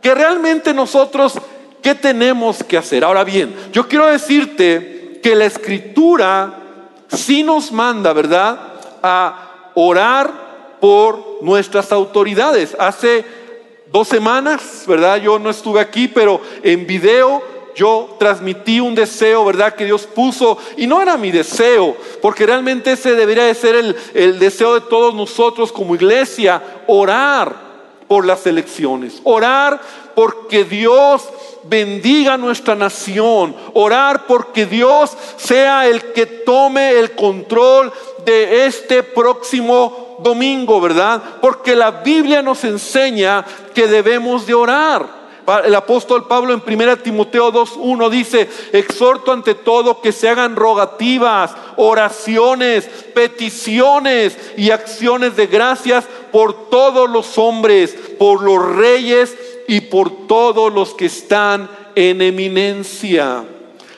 Que 0.00 0.14
realmente 0.14 0.72
nosotros, 0.74 1.34
¿qué 1.82 1.94
tenemos 1.94 2.62
que 2.62 2.78
hacer? 2.78 3.04
Ahora 3.04 3.24
bien, 3.24 3.54
yo 3.72 3.88
quiero 3.88 4.06
decirte 4.06 5.20
que 5.22 5.34
la 5.34 5.44
escritura 5.44 6.54
sí 7.08 7.42
nos 7.42 7.72
manda, 7.72 8.12
¿verdad?, 8.12 8.58
a 9.02 9.70
orar 9.74 10.78
por 10.80 11.38
nuestras 11.42 11.92
autoridades. 11.92 12.76
Hace 12.78 13.24
dos 13.92 14.08
semanas, 14.08 14.84
¿verdad? 14.88 15.18
Yo 15.18 15.38
no 15.38 15.50
estuve 15.50 15.80
aquí, 15.80 16.08
pero 16.08 16.40
en 16.62 16.86
video 16.86 17.42
yo 17.74 18.16
transmití 18.18 18.80
un 18.80 18.94
deseo, 18.94 19.44
¿verdad? 19.44 19.74
Que 19.74 19.84
Dios 19.84 20.06
puso, 20.06 20.58
y 20.76 20.86
no 20.86 21.00
era 21.00 21.16
mi 21.16 21.30
deseo, 21.30 21.96
porque 22.20 22.46
realmente 22.46 22.92
ese 22.92 23.14
debería 23.14 23.44
de 23.44 23.54
ser 23.54 23.74
el, 23.76 23.96
el 24.14 24.38
deseo 24.38 24.74
de 24.74 24.82
todos 24.82 25.14
nosotros 25.14 25.72
como 25.72 25.94
iglesia, 25.94 26.62
orar 26.86 27.72
por 28.08 28.26
las 28.26 28.46
elecciones, 28.46 29.20
orar 29.24 29.80
porque 30.14 30.64
Dios 30.64 31.22
bendiga 31.64 32.36
nuestra 32.36 32.74
nación, 32.74 33.54
orar 33.72 34.26
porque 34.26 34.66
Dios 34.66 35.16
sea 35.36 35.86
el 35.88 36.12
que 36.12 36.26
tome 36.26 36.98
el 36.98 37.12
control 37.12 37.92
de 38.24 38.66
este 38.66 39.02
próximo 39.02 40.18
domingo, 40.20 40.80
¿verdad? 40.80 41.22
Porque 41.40 41.74
la 41.74 41.90
Biblia 41.90 42.42
nos 42.42 42.64
enseña 42.64 43.44
que 43.74 43.86
debemos 43.86 44.46
de 44.46 44.54
orar. 44.54 45.22
El 45.64 45.74
apóstol 45.74 46.28
Pablo 46.28 46.54
en 46.54 46.62
1 46.64 46.98
Timoteo 46.98 47.52
2.1 47.52 48.10
dice, 48.10 48.48
exhorto 48.72 49.32
ante 49.32 49.56
todo 49.56 50.00
que 50.00 50.12
se 50.12 50.28
hagan 50.28 50.54
rogativas, 50.54 51.50
oraciones, 51.76 52.84
peticiones 53.12 54.36
y 54.56 54.70
acciones 54.70 55.34
de 55.34 55.48
gracias 55.48 56.04
por 56.30 56.70
todos 56.70 57.10
los 57.10 57.38
hombres, 57.38 57.96
por 58.18 58.42
los 58.42 58.76
reyes 58.76 59.36
y 59.66 59.80
por 59.80 60.28
todos 60.28 60.72
los 60.72 60.94
que 60.94 61.06
están 61.06 61.68
en 61.96 62.22
eminencia. 62.22 63.44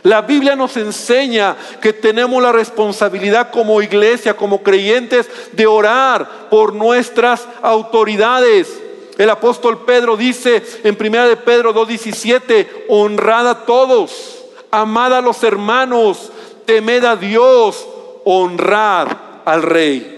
La 0.04 0.20
Biblia 0.20 0.54
nos 0.54 0.76
enseña 0.76 1.56
que 1.80 1.94
tenemos 1.94 2.42
la 2.42 2.52
responsabilidad 2.52 3.50
como 3.50 3.80
iglesia, 3.80 4.37
como 4.37 4.62
creyentes, 4.62 5.28
de 5.52 5.66
orar 5.66 6.49
por 6.50 6.75
nuestras 6.75 7.49
autoridades. 7.62 8.68
El 9.16 9.30
apóstol 9.30 9.84
Pedro 9.87 10.16
dice 10.16 10.62
en 10.84 10.96
1 11.00 11.28
de 11.28 11.37
Pedro 11.38 11.75
2.17, 11.75 12.84
honrad 12.88 13.49
a 13.49 13.64
todos, 13.64 14.44
amad 14.70 15.14
a 15.14 15.23
los 15.23 15.42
hermanos, 15.42 16.30
temed 16.66 17.04
a 17.04 17.16
Dios, 17.16 17.87
honrad 18.25 19.08
al 19.46 19.62
rey. 19.62 20.11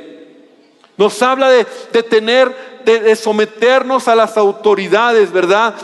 Nos 0.96 1.22
habla 1.22 1.48
de, 1.48 1.64
de 1.92 2.02
tener 2.02 2.76
de, 2.84 3.14
someternos 3.14 4.08
a 4.08 4.14
las 4.14 4.36
autoridades, 4.36 5.30
¿verdad? 5.30 5.74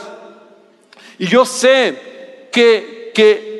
Y 1.19 1.27
yo 1.27 1.45
sé 1.45 2.49
que, 2.51 3.13
que, 3.15 3.52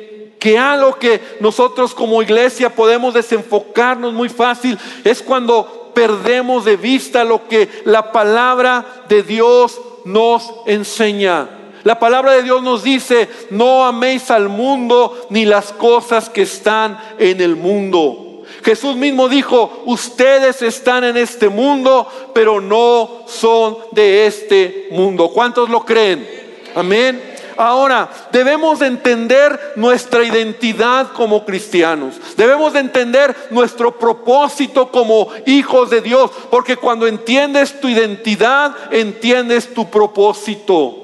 que 0.43 0.57
algo 0.57 0.95
que 0.95 1.37
nosotros 1.39 1.93
como 1.93 2.21
iglesia 2.21 2.69
podemos 2.75 3.13
desenfocarnos 3.13 4.11
muy 4.11 4.27
fácil 4.27 4.77
es 5.05 5.21
cuando 5.21 5.93
perdemos 5.95 6.65
de 6.65 6.75
vista 6.75 7.23
lo 7.23 7.47
que 7.47 7.69
la 7.85 8.11
palabra 8.11 9.05
de 9.07 9.23
Dios 9.23 9.79
nos 10.03 10.53
enseña. 10.65 11.47
La 11.85 11.97
palabra 11.97 12.33
de 12.33 12.43
Dios 12.43 12.61
nos 12.61 12.83
dice, 12.83 13.29
no 13.51 13.85
améis 13.85 14.29
al 14.31 14.49
mundo 14.49 15.27
ni 15.29 15.45
las 15.45 15.71
cosas 15.71 16.29
que 16.29 16.41
están 16.41 16.99
en 17.19 17.39
el 17.39 17.55
mundo. 17.55 18.43
Jesús 18.65 18.97
mismo 18.97 19.29
dijo, 19.29 19.83
ustedes 19.85 20.61
están 20.61 21.05
en 21.05 21.15
este 21.15 21.47
mundo, 21.47 22.05
pero 22.33 22.59
no 22.59 23.23
son 23.27 23.77
de 23.93 24.25
este 24.27 24.89
mundo. 24.91 25.29
¿Cuántos 25.29 25.69
lo 25.69 25.85
creen? 25.85 26.27
Amén. 26.75 27.32
Ahora, 27.57 28.09
debemos 28.31 28.79
de 28.79 28.87
entender 28.87 29.73
nuestra 29.75 30.23
identidad 30.23 31.11
como 31.13 31.45
cristianos. 31.45 32.15
Debemos 32.35 32.73
de 32.73 32.79
entender 32.79 33.35
nuestro 33.51 33.97
propósito 33.97 34.91
como 34.91 35.29
hijos 35.45 35.89
de 35.89 36.01
Dios. 36.01 36.31
Porque 36.49 36.77
cuando 36.77 37.07
entiendes 37.07 37.79
tu 37.79 37.87
identidad, 37.87 38.75
entiendes 38.91 39.73
tu 39.73 39.89
propósito. 39.89 40.99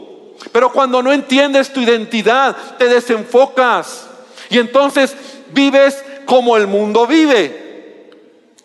Pero 0.52 0.72
cuando 0.72 1.02
no 1.04 1.12
entiendes 1.12 1.72
tu 1.72 1.82
identidad, 1.82 2.56
te 2.78 2.88
desenfocas. 2.88 4.08
Y 4.50 4.58
entonces 4.58 5.16
vives 5.52 6.04
como 6.26 6.58
el 6.58 6.68
mundo 6.68 7.06
vive. 7.08 7.70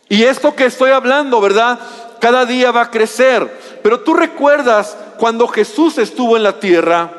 Y 0.09 0.25
esto 0.25 0.55
que 0.55 0.67
estoy 0.67 0.91
hablando, 0.91 1.41
¿verdad? 1.41 1.79
Cada 2.21 2.47
día 2.47 2.71
va 2.71 2.83
a 2.83 2.91
crecer. 2.91 3.81
Pero 3.83 4.01
tú 4.01 4.15
recuerdas 4.15 4.97
cuando 5.19 5.49
Jesús 5.49 5.99
estuvo 5.99 6.37
en 6.37 6.43
la 6.43 6.59
tierra, 6.59 7.13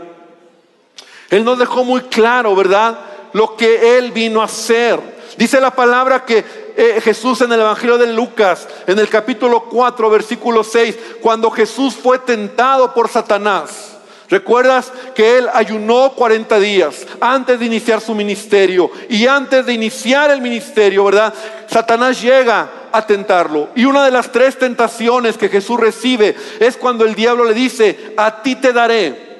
Él 1.35 1.43
nos 1.43 1.59
dejó 1.59 1.83
muy 1.83 1.99
claro, 2.03 2.55
¿verdad? 2.55 2.97
Lo 3.33 3.57
que 3.57 3.97
Él 3.97 4.13
vino 4.13 4.39
a 4.41 4.45
hacer. 4.45 4.97
Dice 5.37 5.59
la 5.59 5.71
palabra 5.71 6.23
que 6.23 6.45
eh, 6.77 7.01
Jesús 7.03 7.41
en 7.41 7.51
el 7.51 7.59
Evangelio 7.59 7.97
de 7.97 8.13
Lucas, 8.13 8.65
en 8.87 8.97
el 8.97 9.09
capítulo 9.09 9.65
4, 9.65 10.09
versículo 10.09 10.63
6, 10.63 10.97
cuando 11.21 11.51
Jesús 11.51 11.93
fue 11.93 12.19
tentado 12.19 12.93
por 12.93 13.09
Satanás. 13.09 13.97
¿Recuerdas 14.29 14.93
que 15.13 15.39
él 15.39 15.49
ayunó 15.53 16.13
40 16.13 16.57
días 16.57 17.05
antes 17.19 17.59
de 17.59 17.65
iniciar 17.65 17.99
su 17.99 18.15
ministerio? 18.15 18.89
Y 19.09 19.27
antes 19.27 19.65
de 19.65 19.73
iniciar 19.73 20.31
el 20.31 20.39
ministerio, 20.39 21.03
¿verdad? 21.03 21.33
Satanás 21.67 22.21
llega 22.21 22.69
a 22.93 23.05
tentarlo. 23.05 23.71
Y 23.75 23.83
una 23.83 24.05
de 24.05 24.11
las 24.11 24.31
tres 24.31 24.57
tentaciones 24.57 25.37
que 25.37 25.49
Jesús 25.49 25.77
recibe 25.77 26.33
es 26.61 26.77
cuando 26.77 27.03
el 27.03 27.13
diablo 27.13 27.43
le 27.43 27.53
dice, 27.53 28.13
a 28.15 28.41
ti 28.41 28.55
te 28.55 28.71
daré 28.71 29.34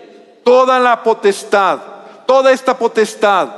toda 0.46 0.80
la 0.80 1.02
potestad, 1.02 1.80
toda 2.28 2.52
esta 2.52 2.78
potestad 2.78 3.50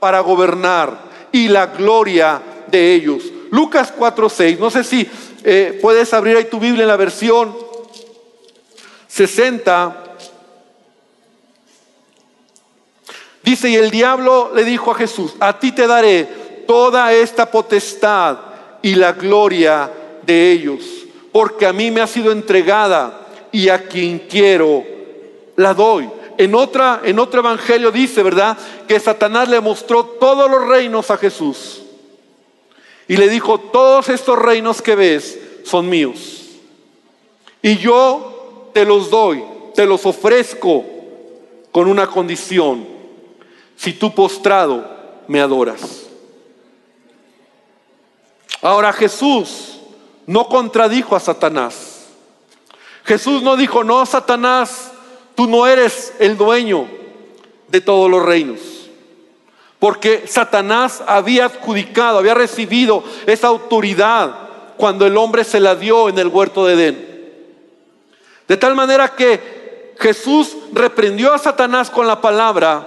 para 0.00 0.20
gobernar 0.20 0.96
y 1.30 1.48
la 1.48 1.66
gloria 1.66 2.40
de 2.66 2.94
ellos. 2.94 3.24
Lucas 3.50 3.92
4:6, 3.96 4.58
no 4.58 4.70
sé 4.70 4.82
si 4.82 5.06
eh, 5.44 5.78
puedes 5.82 6.14
abrir 6.14 6.38
ahí 6.38 6.44
tu 6.44 6.58
Biblia 6.58 6.82
en 6.82 6.88
la 6.88 6.96
versión 6.96 7.54
60. 9.06 10.04
Dice, 13.42 13.68
y 13.68 13.76
el 13.76 13.90
diablo 13.90 14.52
le 14.54 14.64
dijo 14.64 14.92
a 14.92 14.94
Jesús, 14.94 15.34
a 15.40 15.58
ti 15.58 15.72
te 15.72 15.86
daré 15.86 16.64
toda 16.66 17.12
esta 17.12 17.50
potestad 17.50 18.38
y 18.80 18.94
la 18.94 19.12
gloria 19.12 19.90
de 20.22 20.52
ellos, 20.52 20.80
porque 21.32 21.66
a 21.66 21.72
mí 21.74 21.90
me 21.90 22.00
ha 22.00 22.06
sido 22.06 22.32
entregada 22.32 23.26
y 23.52 23.68
a 23.68 23.88
quien 23.88 24.20
quiero 24.20 24.84
la 25.56 25.74
doy. 25.74 26.19
En 26.40 26.54
otra 26.54 27.02
en 27.04 27.18
otro 27.18 27.40
evangelio 27.40 27.92
dice, 27.92 28.22
¿verdad? 28.22 28.56
Que 28.88 28.98
Satanás 28.98 29.50
le 29.50 29.60
mostró 29.60 30.06
todos 30.06 30.50
los 30.50 30.66
reinos 30.66 31.10
a 31.10 31.18
Jesús. 31.18 31.82
Y 33.06 33.18
le 33.18 33.28
dijo, 33.28 33.60
"Todos 33.60 34.08
estos 34.08 34.38
reinos 34.38 34.80
que 34.80 34.94
ves 34.94 35.38
son 35.64 35.90
míos. 35.90 36.46
Y 37.60 37.76
yo 37.76 38.70
te 38.72 38.86
los 38.86 39.10
doy, 39.10 39.44
te 39.74 39.84
los 39.84 40.06
ofrezco 40.06 40.82
con 41.72 41.86
una 41.86 42.06
condición 42.06 42.88
si 43.76 43.92
tú 43.92 44.14
postrado 44.14 44.88
me 45.28 45.42
adoras. 45.42 46.06
Ahora 48.62 48.94
Jesús 48.94 49.78
no 50.26 50.48
contradijo 50.48 51.14
a 51.14 51.20
Satanás. 51.20 52.06
Jesús 53.04 53.42
no 53.42 53.56
dijo, 53.56 53.84
no, 53.84 54.06
Satanás, 54.06 54.92
tú 55.40 55.46
no 55.46 55.66
eres 55.66 56.12
el 56.18 56.36
dueño 56.36 56.86
de 57.68 57.80
todos 57.80 58.10
los 58.10 58.22
reinos. 58.22 58.60
Porque 59.78 60.24
Satanás 60.26 61.02
había 61.06 61.46
adjudicado, 61.46 62.18
había 62.18 62.34
recibido 62.34 63.02
esa 63.24 63.46
autoridad 63.46 64.34
cuando 64.76 65.06
el 65.06 65.16
hombre 65.16 65.44
se 65.44 65.58
la 65.58 65.74
dio 65.76 66.10
en 66.10 66.18
el 66.18 66.28
huerto 66.28 66.66
de 66.66 66.74
Edén. 66.74 67.32
De 68.48 68.58
tal 68.58 68.74
manera 68.74 69.16
que 69.16 69.94
Jesús 69.98 70.58
reprendió 70.74 71.32
a 71.32 71.38
Satanás 71.38 71.88
con 71.88 72.06
la 72.06 72.20
palabra 72.20 72.86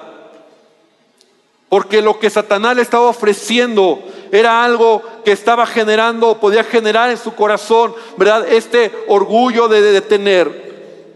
porque 1.69 2.03
lo 2.03 2.19
que 2.19 2.29
Satanás 2.29 2.75
le 2.75 2.83
estaba 2.83 3.05
ofreciendo 3.05 4.03
era 4.31 4.63
algo 4.63 5.01
que 5.25 5.31
estaba 5.31 5.65
generando 5.65 6.39
podía 6.39 6.63
generar 6.63 7.09
en 7.09 7.17
su 7.17 7.33
corazón, 7.33 7.95
¿verdad? 8.15 8.47
Este 8.47 8.91
orgullo 9.07 9.67
de, 9.67 9.81
de 9.81 10.01
tener. 10.01 10.72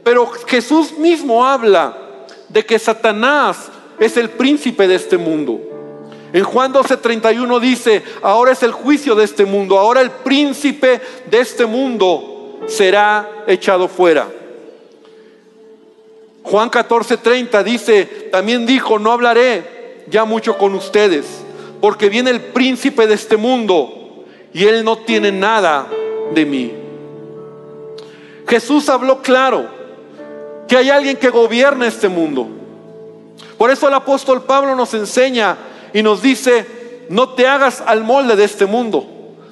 Pero 0.08 0.26
Jesús 0.26 0.98
mismo 0.98 1.46
habla 1.46 1.98
de 2.48 2.66
que 2.66 2.80
Satanás 2.80 3.70
es 4.00 4.16
el 4.16 4.30
príncipe 4.30 4.88
de 4.88 4.96
este 4.96 5.18
mundo. 5.18 5.60
En 6.32 6.46
Juan 6.46 6.72
12:31 6.72 7.60
dice, 7.60 8.02
ahora 8.22 8.54
es 8.54 8.64
el 8.64 8.72
juicio 8.72 9.16
de 9.16 9.26
este 9.26 9.44
mundo, 9.44 9.78
ahora 9.78 10.00
el 10.00 10.12
príncipe 10.12 11.02
de 11.30 11.40
este 11.42 11.66
mundo 11.66 12.62
será 12.68 13.44
echado 13.48 13.90
fuera. 13.90 14.30
Juan 16.42 16.72
14:30 16.72 17.62
dice, 17.66 18.06
también 18.32 18.66
dijo, 18.66 19.00
no 19.00 19.12
hablaré 19.12 20.06
ya 20.08 20.24
mucho 20.24 20.58
con 20.58 20.74
ustedes, 20.74 21.26
porque 21.82 22.08
viene 22.08 22.30
el 22.30 22.40
príncipe 22.40 23.08
de 23.08 23.16
este 23.16 23.36
mundo 23.36 24.24
y 24.54 24.68
él 24.68 24.86
no 24.86 25.00
tiene 25.00 25.34
nada 25.34 25.86
de 26.34 26.46
mí. 26.46 26.74
Jesús 28.48 28.88
habló 28.88 29.22
claro 29.22 29.76
que 30.68 30.78
hay 30.78 30.90
alguien 30.90 31.18
que 31.18 31.30
gobierna 31.30 31.88
este 31.88 32.08
mundo. 32.10 32.48
Por 33.58 33.72
eso 33.72 33.88
el 33.88 33.94
apóstol 33.94 34.44
Pablo 34.44 34.76
nos 34.76 34.94
enseña 34.94 35.58
y 35.94 36.04
nos 36.04 36.22
dice, 36.22 37.06
no 37.10 37.30
te 37.30 37.48
hagas 37.48 37.82
al 37.86 38.04
molde 38.04 38.36
de 38.36 38.44
este 38.44 38.66
mundo, 38.66 39.06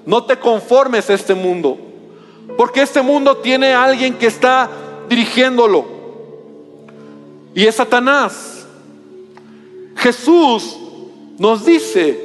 no 0.06 0.26
te 0.26 0.38
conformes 0.38 1.10
a 1.10 1.14
este 1.14 1.34
mundo, 1.34 1.78
porque 2.58 2.82
este 2.82 3.02
mundo 3.02 3.38
tiene 3.38 3.74
a 3.74 3.84
alguien 3.84 4.16
que 4.16 4.28
está 4.28 4.70
dirigiéndolo 5.10 5.96
y 7.56 7.66
es 7.66 7.76
Satanás. 7.76 8.68
Jesús 9.96 10.78
nos 11.40 11.66
dice 11.66 12.20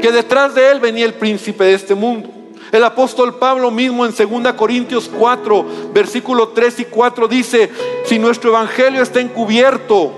que 0.00 0.12
detrás 0.12 0.54
de 0.54 0.70
él 0.70 0.80
venía 0.80 1.06
el 1.06 1.14
príncipe 1.14 1.64
de 1.64 1.74
este 1.74 1.94
mundo. 1.94 2.28
El 2.74 2.82
apóstol 2.82 3.36
Pablo 3.36 3.70
mismo 3.70 4.04
en 4.04 4.12
2 4.12 4.52
Corintios 4.54 5.08
4, 5.16 5.92
versículo 5.94 6.48
3 6.48 6.80
y 6.80 6.84
4 6.86 7.28
dice, 7.28 7.70
si 8.04 8.18
nuestro 8.18 8.50
evangelio 8.50 9.00
está 9.00 9.20
encubierto, 9.20 10.10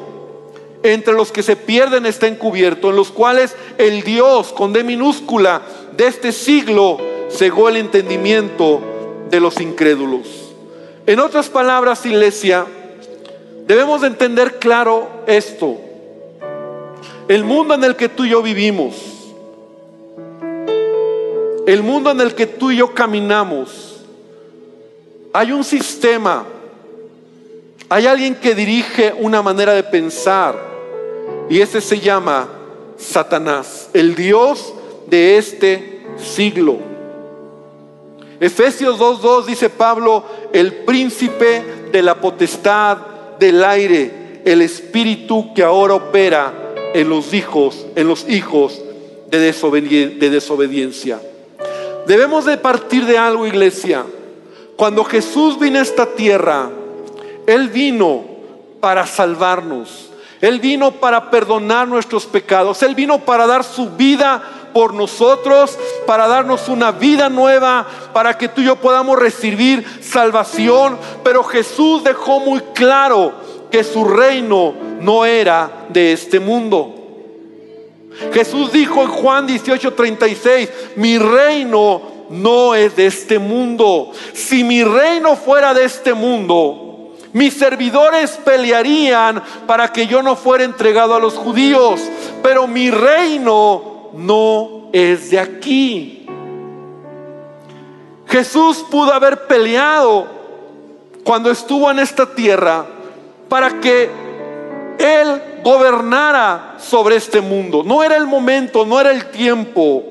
entre 0.82 1.12
los 1.12 1.32
que 1.32 1.42
se 1.42 1.54
pierden 1.54 2.06
está 2.06 2.28
encubierto, 2.28 2.88
en 2.88 2.96
los 2.96 3.10
cuales 3.10 3.54
el 3.76 4.02
Dios 4.04 4.54
con 4.54 4.72
D 4.72 4.84
minúscula 4.84 5.60
de 5.98 6.06
este 6.06 6.32
siglo 6.32 6.96
cegó 7.30 7.68
el 7.68 7.76
entendimiento 7.76 8.80
de 9.28 9.38
los 9.38 9.60
incrédulos. 9.60 10.26
En 11.04 11.20
otras 11.20 11.50
palabras, 11.50 12.06
iglesia, 12.06 12.64
debemos 13.66 14.00
de 14.00 14.06
entender 14.06 14.58
claro 14.58 15.10
esto. 15.26 15.76
El 17.28 17.44
mundo 17.44 17.74
en 17.74 17.84
el 17.84 17.96
que 17.96 18.08
tú 18.08 18.24
y 18.24 18.30
yo 18.30 18.40
vivimos, 18.40 19.15
el 21.66 21.82
mundo 21.82 22.12
en 22.12 22.20
el 22.20 22.34
que 22.34 22.46
tú 22.46 22.70
y 22.70 22.76
yo 22.76 22.94
caminamos, 22.94 23.96
hay 25.32 25.50
un 25.50 25.64
sistema, 25.64 26.46
hay 27.88 28.06
alguien 28.06 28.36
que 28.36 28.54
dirige 28.54 29.12
una 29.18 29.42
manera 29.42 29.74
de 29.74 29.82
pensar 29.82 30.56
y 31.50 31.60
ese 31.60 31.80
se 31.80 31.98
llama 31.98 32.48
Satanás, 32.96 33.90
el 33.92 34.14
Dios 34.14 34.72
de 35.08 35.38
este 35.38 36.02
siglo. 36.16 36.78
Efesios 38.38 38.98
2.2 39.00 39.46
dice 39.46 39.68
Pablo, 39.68 40.24
el 40.52 40.72
príncipe 40.72 41.88
de 41.90 42.02
la 42.02 42.20
potestad 42.20 42.98
del 43.40 43.64
aire, 43.64 44.40
el 44.44 44.62
espíritu 44.62 45.52
que 45.52 45.64
ahora 45.64 45.94
opera 45.94 46.52
en 46.94 47.08
los 47.08 47.34
hijos, 47.34 47.86
en 47.96 48.06
los 48.06 48.28
hijos 48.28 48.80
de, 49.30 49.38
de 49.40 50.30
desobediencia. 50.30 51.20
Debemos 52.06 52.44
de 52.44 52.56
partir 52.56 53.04
de 53.04 53.18
algo, 53.18 53.46
iglesia. 53.46 54.04
Cuando 54.76 55.04
Jesús 55.04 55.58
vino 55.58 55.78
a 55.78 55.82
esta 55.82 56.06
tierra, 56.06 56.70
Él 57.46 57.68
vino 57.68 58.24
para 58.80 59.06
salvarnos. 59.06 60.10
Él 60.40 60.60
vino 60.60 60.92
para 60.92 61.30
perdonar 61.30 61.88
nuestros 61.88 62.26
pecados. 62.26 62.82
Él 62.82 62.94
vino 62.94 63.18
para 63.20 63.46
dar 63.46 63.64
su 63.64 63.90
vida 63.90 64.42
por 64.72 64.92
nosotros, 64.92 65.78
para 66.06 66.28
darnos 66.28 66.68
una 66.68 66.92
vida 66.92 67.30
nueva, 67.30 67.86
para 68.12 68.36
que 68.36 68.48
tú 68.48 68.60
y 68.60 68.66
yo 68.66 68.76
podamos 68.76 69.18
recibir 69.18 69.84
salvación. 70.02 70.98
Pero 71.24 71.42
Jesús 71.42 72.04
dejó 72.04 72.40
muy 72.40 72.60
claro 72.74 73.32
que 73.70 73.82
su 73.82 74.04
reino 74.04 74.74
no 75.00 75.24
era 75.24 75.86
de 75.88 76.12
este 76.12 76.38
mundo. 76.38 77.05
Jesús 78.32 78.72
dijo 78.72 79.02
en 79.02 79.08
Juan 79.08 79.46
18:36, 79.46 80.68
mi 80.96 81.18
reino 81.18 82.02
no 82.30 82.74
es 82.74 82.96
de 82.96 83.06
este 83.06 83.38
mundo. 83.38 84.12
Si 84.32 84.64
mi 84.64 84.82
reino 84.82 85.36
fuera 85.36 85.74
de 85.74 85.84
este 85.84 86.14
mundo, 86.14 87.14
mis 87.32 87.54
servidores 87.54 88.32
pelearían 88.44 89.42
para 89.66 89.92
que 89.92 90.06
yo 90.06 90.22
no 90.22 90.36
fuera 90.36 90.64
entregado 90.64 91.14
a 91.14 91.20
los 91.20 91.34
judíos, 91.34 92.00
pero 92.42 92.66
mi 92.66 92.90
reino 92.90 94.10
no 94.14 94.88
es 94.92 95.30
de 95.30 95.38
aquí. 95.38 96.26
Jesús 98.26 98.84
pudo 98.90 99.12
haber 99.12 99.46
peleado 99.46 100.26
cuando 101.24 101.50
estuvo 101.50 101.90
en 101.90 101.98
esta 101.98 102.34
tierra 102.34 102.86
para 103.48 103.80
que 103.80 104.10
Él 104.98 105.42
gobernara 105.66 106.76
sobre 106.78 107.16
este 107.16 107.40
mundo. 107.40 107.82
No 107.84 108.04
era 108.04 108.16
el 108.16 108.24
momento, 108.24 108.86
no 108.86 109.00
era 109.00 109.10
el 109.10 109.32
tiempo. 109.32 110.04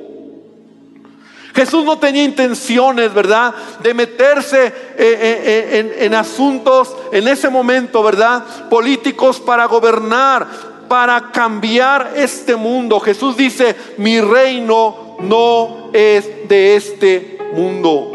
Jesús 1.55 1.85
no 1.85 1.97
tenía 1.97 2.25
intenciones, 2.25 3.13
¿verdad?, 3.13 3.53
de 3.81 3.93
meterse 3.93 4.65
eh, 4.65 4.73
eh, 4.97 5.69
eh, 5.79 5.97
en, 6.01 6.13
asuntos 6.13 6.93
en 7.13 7.29
ese 7.29 7.47
momento, 7.47 8.03
¿verdad?, 8.03 8.43
políticos 8.69 9.39
para 9.39 9.63
gobernar, 9.63 10.45
para 10.89 11.31
cambiar 11.31 12.11
este 12.17 12.57
mundo. 12.57 12.99
Jesús 12.99 13.37
dice, 13.37 13.77
mi 13.95 14.19
reino 14.19 15.15
no 15.21 15.89
es 15.93 16.49
de 16.49 16.75
este 16.75 17.37
mundo. 17.53 18.11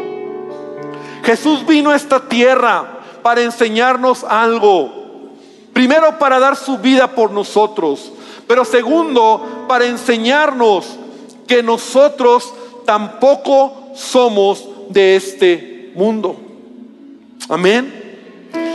Jesús 1.23 1.65
vino 1.65 1.89
a 1.89 1.95
esta 1.95 2.19
tierra 2.19 2.99
para 3.23 3.41
enseñarnos 3.41 4.23
algo 4.23 5.00
Primero 5.73 6.19
para 6.19 6.39
dar 6.39 6.55
su 6.55 6.77
vida 6.77 7.07
por 7.07 7.31
nosotros, 7.31 8.11
pero 8.45 8.65
segundo 8.65 9.65
para 9.67 9.85
enseñarnos 9.85 10.97
que 11.47 11.63
nosotros 11.63 12.53
tampoco 12.85 13.91
somos 13.95 14.67
de 14.89 15.15
este 15.15 15.91
mundo. 15.95 16.35
Amén. 17.49 18.01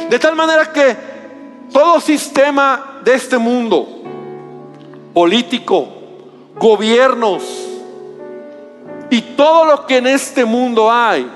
De 0.09 0.19
tal 0.19 0.37
manera 0.37 0.73
que 0.73 0.97
todo 1.73 2.01
sistema 2.01 3.01
de 3.05 3.15
este 3.15 3.37
mundo, 3.37 3.87
político, 5.13 5.89
gobiernos 6.59 7.43
y 9.11 9.21
todo 9.21 9.67
lo 9.67 9.87
que 9.87 9.99
en 9.99 10.07
este 10.07 10.45
mundo 10.45 10.91
hay, 10.91 11.31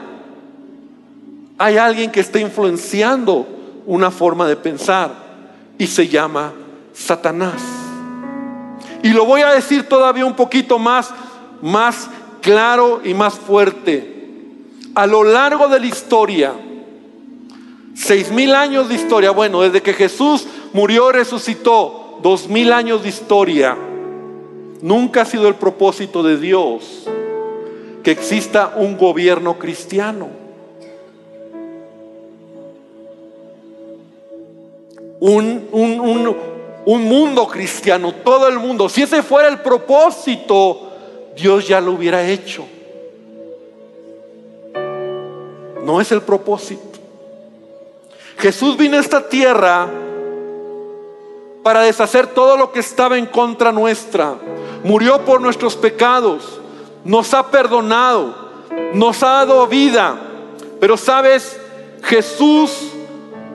hay 1.59 1.77
alguien 1.77 2.11
que 2.11 2.21
está 2.21 2.41
influenciando 2.41 3.47
una 3.87 4.11
forma 4.11 4.49
de 4.49 4.57
pensar 4.57 5.20
y 5.81 5.87
se 5.87 6.07
llama 6.07 6.53
Satanás. 6.93 7.63
Y 9.03 9.09
lo 9.09 9.25
voy 9.25 9.41
a 9.41 9.55
decir 9.55 9.89
todavía 9.89 10.27
un 10.27 10.37
poquito 10.37 10.79
más, 10.79 11.11
más 11.63 12.11
claro 12.43 13.01
y 13.03 13.15
más 13.15 13.39
fuerte. 13.39 14.29
A 14.95 15.07
lo 15.07 15.25
largo 15.25 15.69
de 15.69 15.81
la 15.81 15.87
historia, 15.87 16.53
seis 17.95 18.31
mil 18.31 18.55
años 18.55 18.91
de 18.91 18.95
historia, 18.95 19.31
bueno, 19.31 19.63
desde 19.63 19.81
que 19.81 19.95
Jesús 19.95 20.47
murió 20.75 21.13
resucitó, 21.13 22.19
dos 22.23 22.47
mil 22.47 22.75
años 22.75 23.03
de 23.03 23.09
historia, 23.09 23.75
nunca 24.83 25.23
ha 25.23 25.25
sido 25.25 25.49
el 25.49 25.55
propósito 25.55 26.23
de 26.23 26.37
Dios 26.37 27.09
que 28.03 28.11
exista 28.11 28.75
un 28.77 28.99
gobierno 28.99 29.59
cristiano. 29.59 30.40
Un, 35.21 35.69
un, 36.85 37.05
mundo 37.05 37.47
cristiano, 37.47 38.13
todo 38.25 38.49
el 38.49 38.59
mundo. 38.59 38.89
Si 38.89 39.03
ese 39.03 39.23
fuera 39.23 39.49
el 39.49 39.61
propósito, 39.61 40.89
Dios 41.37 41.69
ya 41.69 41.81
lo 41.81 41.93
hubiera 41.93 42.27
hecho. 42.27 42.65
No 45.85 46.01
es 46.01 46.11
el 46.11 46.23
propósito. 46.23 46.99
Jesús 48.39 48.77
vino 48.77 48.97
a 48.97 49.01
esta 49.01 49.29
tierra 49.29 49.89
para 51.63 51.83
deshacer 51.83 52.29
todo 52.29 52.57
lo 52.57 52.73
que 52.73 52.81
estaba 52.81 53.19
en 53.19 53.27
contra 53.27 53.71
nuestra. 53.71 54.37
Murió 54.83 55.25
por 55.25 55.41
nuestros 55.41 55.77
pecados. 55.77 56.59
Nos 57.05 57.35
ha 57.35 57.51
perdonado. 57.51 58.35
Nos 58.95 59.23
ha 59.23 59.45
dado 59.45 59.67
vida. 59.67 60.19
Pero 60.81 60.97
sabes, 60.97 61.61
Jesús 62.03 62.93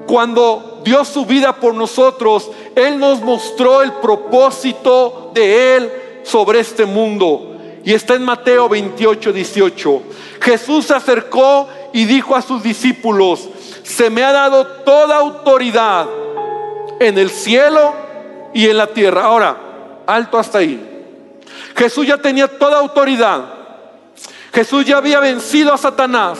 cuando 0.05 0.74
dio 0.85 1.03
su 1.03 1.25
vida 1.25 1.55
por 1.59 1.73
nosotros, 1.73 2.49
Él 2.75 2.97
nos 2.99 3.21
mostró 3.21 3.81
el 3.81 3.91
propósito 3.93 5.31
de 5.33 5.75
Él 5.75 5.91
sobre 6.23 6.59
este 6.59 6.85
mundo. 6.85 7.57
Y 7.83 7.93
está 7.93 8.13
en 8.13 8.23
Mateo 8.23 8.69
28, 8.69 9.33
18. 9.33 10.01
Jesús 10.39 10.85
se 10.85 10.93
acercó 10.93 11.67
y 11.91 12.05
dijo 12.05 12.35
a 12.35 12.41
sus 12.41 12.63
discípulos, 12.63 13.49
se 13.83 14.09
me 14.09 14.23
ha 14.23 14.31
dado 14.31 14.65
toda 14.65 15.17
autoridad 15.17 16.07
en 16.99 17.17
el 17.17 17.29
cielo 17.29 17.93
y 18.53 18.67
en 18.67 18.77
la 18.77 18.87
tierra. 18.87 19.25
Ahora, 19.25 19.57
alto 20.05 20.37
hasta 20.37 20.59
ahí. 20.59 20.79
Jesús 21.75 22.07
ya 22.07 22.17
tenía 22.17 22.47
toda 22.47 22.79
autoridad. 22.79 23.43
Jesús 24.53 24.85
ya 24.85 24.97
había 24.97 25.19
vencido 25.19 25.73
a 25.73 25.77
Satanás. 25.77 26.39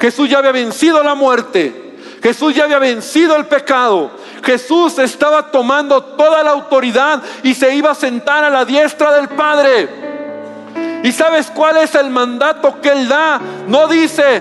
Jesús 0.00 0.28
ya 0.28 0.38
había 0.38 0.52
vencido 0.52 1.02
la 1.02 1.14
muerte. 1.14 1.81
Jesús 2.22 2.54
ya 2.54 2.64
había 2.64 2.78
vencido 2.78 3.36
el 3.36 3.46
pecado. 3.46 4.10
Jesús 4.44 4.98
estaba 4.98 5.50
tomando 5.50 6.02
toda 6.02 6.42
la 6.42 6.50
autoridad 6.50 7.20
y 7.42 7.54
se 7.54 7.74
iba 7.74 7.90
a 7.90 7.94
sentar 7.94 8.44
a 8.44 8.50
la 8.50 8.64
diestra 8.64 9.12
del 9.12 9.28
Padre. 9.28 9.88
¿Y 11.02 11.10
sabes 11.10 11.50
cuál 11.50 11.78
es 11.78 11.94
el 11.96 12.10
mandato 12.10 12.80
que 12.80 12.90
Él 12.90 13.08
da? 13.08 13.40
No 13.66 13.88
dice, 13.88 14.40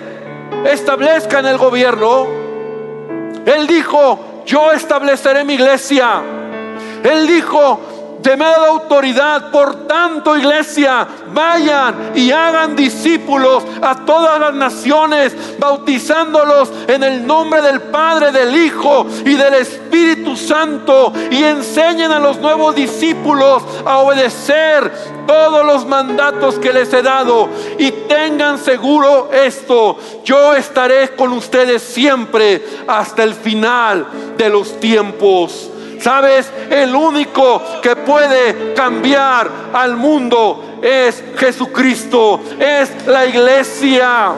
establezcan 0.66 1.46
el 1.48 1.58
gobierno. 1.58 2.28
Él 3.46 3.66
dijo, 3.66 4.44
yo 4.46 4.72
estableceré 4.72 5.44
mi 5.44 5.56
iglesia. 5.56 6.22
Él 7.04 7.26
dijo, 7.26 7.80
te 8.22 8.38
me 8.38 8.46
ha 8.46 8.52
dado 8.52 8.66
autoridad. 8.66 9.52
Por 9.52 9.88
tanto, 9.88 10.38
iglesia, 10.38 11.08
vayan 11.34 12.12
y 12.16 12.32
hagan 12.32 12.76
discípulos 12.76 13.64
a 13.82 14.06
todas 14.06 14.40
las 14.40 14.54
naciones, 14.54 15.36
bautizándolos 15.60 16.72
en 16.88 17.04
el 17.04 17.26
nombre 17.26 17.62
del 17.62 17.82
Padre, 17.82 18.32
del 18.32 18.56
Hijo 18.56 19.06
y 19.26 19.36
del 19.36 19.56
Espíritu 19.56 20.36
Santo. 20.36 21.14
Y 21.30 21.44
enseñen 21.44 22.12
a 22.12 22.20
los 22.20 22.38
nuevos 22.40 22.76
discípulos 22.76 23.64
a 23.86 24.00
obedecer 24.00 24.92
todos 25.28 25.66
los 25.66 25.86
mandatos 25.86 26.60
que 26.60 26.74
les 26.74 26.94
he 26.94 27.02
dado. 27.02 27.50
Y 27.78 27.92
tengan 27.92 28.58
seguro 28.58 29.30
esto, 29.32 29.98
yo 30.24 30.54
estaré 30.56 31.16
con 31.16 31.34
ustedes 31.34 31.82
siempre 31.82 32.64
hasta 32.88 33.24
el 33.24 33.34
final 33.34 34.08
de 34.38 34.50
los 34.50 34.80
tiempos. 34.80 35.70
¿Sabes? 36.02 36.52
El 36.70 36.96
único 36.96 37.62
que 37.82 37.96
puede 37.96 38.74
cambiar 38.74 39.50
al 39.72 39.96
mundo 39.96 40.80
es 40.82 41.24
Jesucristo, 41.38 42.42
es 42.60 43.06
la 43.06 43.28
iglesia. 43.28 44.32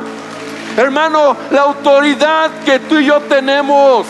Hermano, 0.76 1.38
la 1.52 1.62
autoridad 1.62 2.52
que 2.66 2.80
tú 2.80 2.98
y 2.98 3.06
yo 3.06 3.22
tenemos, 3.22 4.08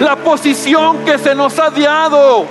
la 0.00 0.16
posición 0.16 1.04
que 1.06 1.16
se 1.16 1.34
nos 1.34 1.58
ha 1.58 1.70
dado. 1.70 2.46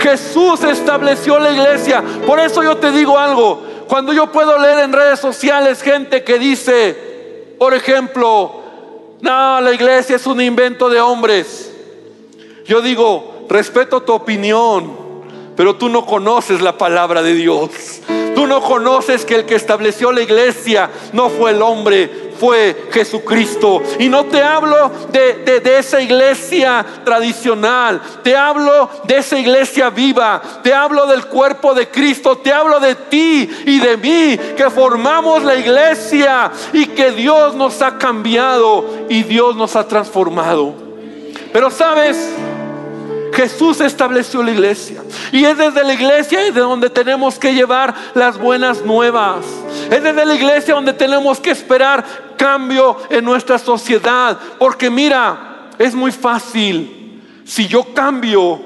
Jesús 0.00 0.62
estableció 0.64 1.38
la 1.38 1.50
iglesia. 1.50 2.02
Por 2.26 2.40
eso 2.40 2.62
yo 2.62 2.78
te 2.78 2.92
digo 2.92 3.18
algo. 3.18 3.62
Cuando 3.88 4.12
yo 4.14 4.32
puedo 4.32 4.58
leer 4.58 4.80
en 4.80 4.92
redes 4.92 5.20
sociales 5.20 5.82
gente 5.82 6.24
que 6.24 6.38
dice, 6.38 7.54
por 7.58 7.74
ejemplo, 7.74 8.62
no, 9.20 9.60
la 9.60 9.72
iglesia 9.72 10.16
es 10.16 10.26
un 10.26 10.40
invento 10.40 10.88
de 10.88 11.00
hombres. 11.00 11.75
Yo 12.66 12.80
digo, 12.80 13.46
respeto 13.48 14.02
tu 14.02 14.12
opinión, 14.12 14.92
pero 15.56 15.76
tú 15.76 15.88
no 15.88 16.04
conoces 16.04 16.60
la 16.60 16.76
palabra 16.76 17.22
de 17.22 17.34
Dios. 17.34 17.70
Tú 18.34 18.46
no 18.46 18.60
conoces 18.60 19.24
que 19.24 19.36
el 19.36 19.46
que 19.46 19.54
estableció 19.54 20.12
la 20.12 20.20
iglesia 20.20 20.90
no 21.14 21.30
fue 21.30 21.52
el 21.52 21.62
hombre, 21.62 22.32
fue 22.38 22.88
Jesucristo. 22.92 23.82
Y 23.98 24.08
no 24.08 24.26
te 24.26 24.42
hablo 24.42 24.90
de, 25.10 25.60
de, 25.60 25.78
esa 25.78 26.02
iglesia 26.02 26.84
tradicional, 27.04 28.02
te 28.22 28.36
hablo 28.36 28.90
de 29.04 29.16
esa 29.16 29.38
iglesia 29.38 29.88
viva, 29.88 30.42
te 30.62 30.74
hablo 30.74 31.06
del 31.06 31.24
cuerpo 31.26 31.72
de 31.72 31.88
Cristo, 31.88 32.36
te 32.38 32.52
hablo 32.52 32.78
de 32.78 32.94
ti 32.94 33.48
y 33.64 33.78
de 33.78 33.96
mí, 33.96 34.38
que 34.56 34.68
formamos 34.68 35.42
la 35.42 35.56
iglesia 35.56 36.50
y 36.74 36.86
que 36.88 37.12
Dios 37.12 37.54
nos 37.54 37.80
ha 37.80 37.96
cambiado 37.96 38.84
y 39.08 39.22
Dios 39.22 39.56
nos 39.56 39.76
ha 39.76 39.88
transformado. 39.88 40.85
Pero 41.56 41.70
sabes, 41.70 42.18
Jesús 43.32 43.80
estableció 43.80 44.42
la 44.42 44.50
iglesia. 44.50 45.02
Y 45.32 45.42
es 45.46 45.56
desde 45.56 45.84
la 45.84 45.94
iglesia 45.94 46.52
de 46.52 46.60
donde 46.60 46.90
tenemos 46.90 47.38
que 47.38 47.54
llevar 47.54 47.94
las 48.12 48.38
buenas 48.38 48.84
nuevas. 48.84 49.46
Es 49.90 50.02
desde 50.02 50.26
la 50.26 50.34
iglesia 50.34 50.74
donde 50.74 50.92
tenemos 50.92 51.40
que 51.40 51.52
esperar 51.52 52.04
cambio 52.36 52.98
en 53.08 53.24
nuestra 53.24 53.56
sociedad. 53.56 54.38
Porque 54.58 54.90
mira, 54.90 55.70
es 55.78 55.94
muy 55.94 56.12
fácil. 56.12 57.22
Si 57.46 57.66
yo 57.66 57.94
cambio, 57.94 58.60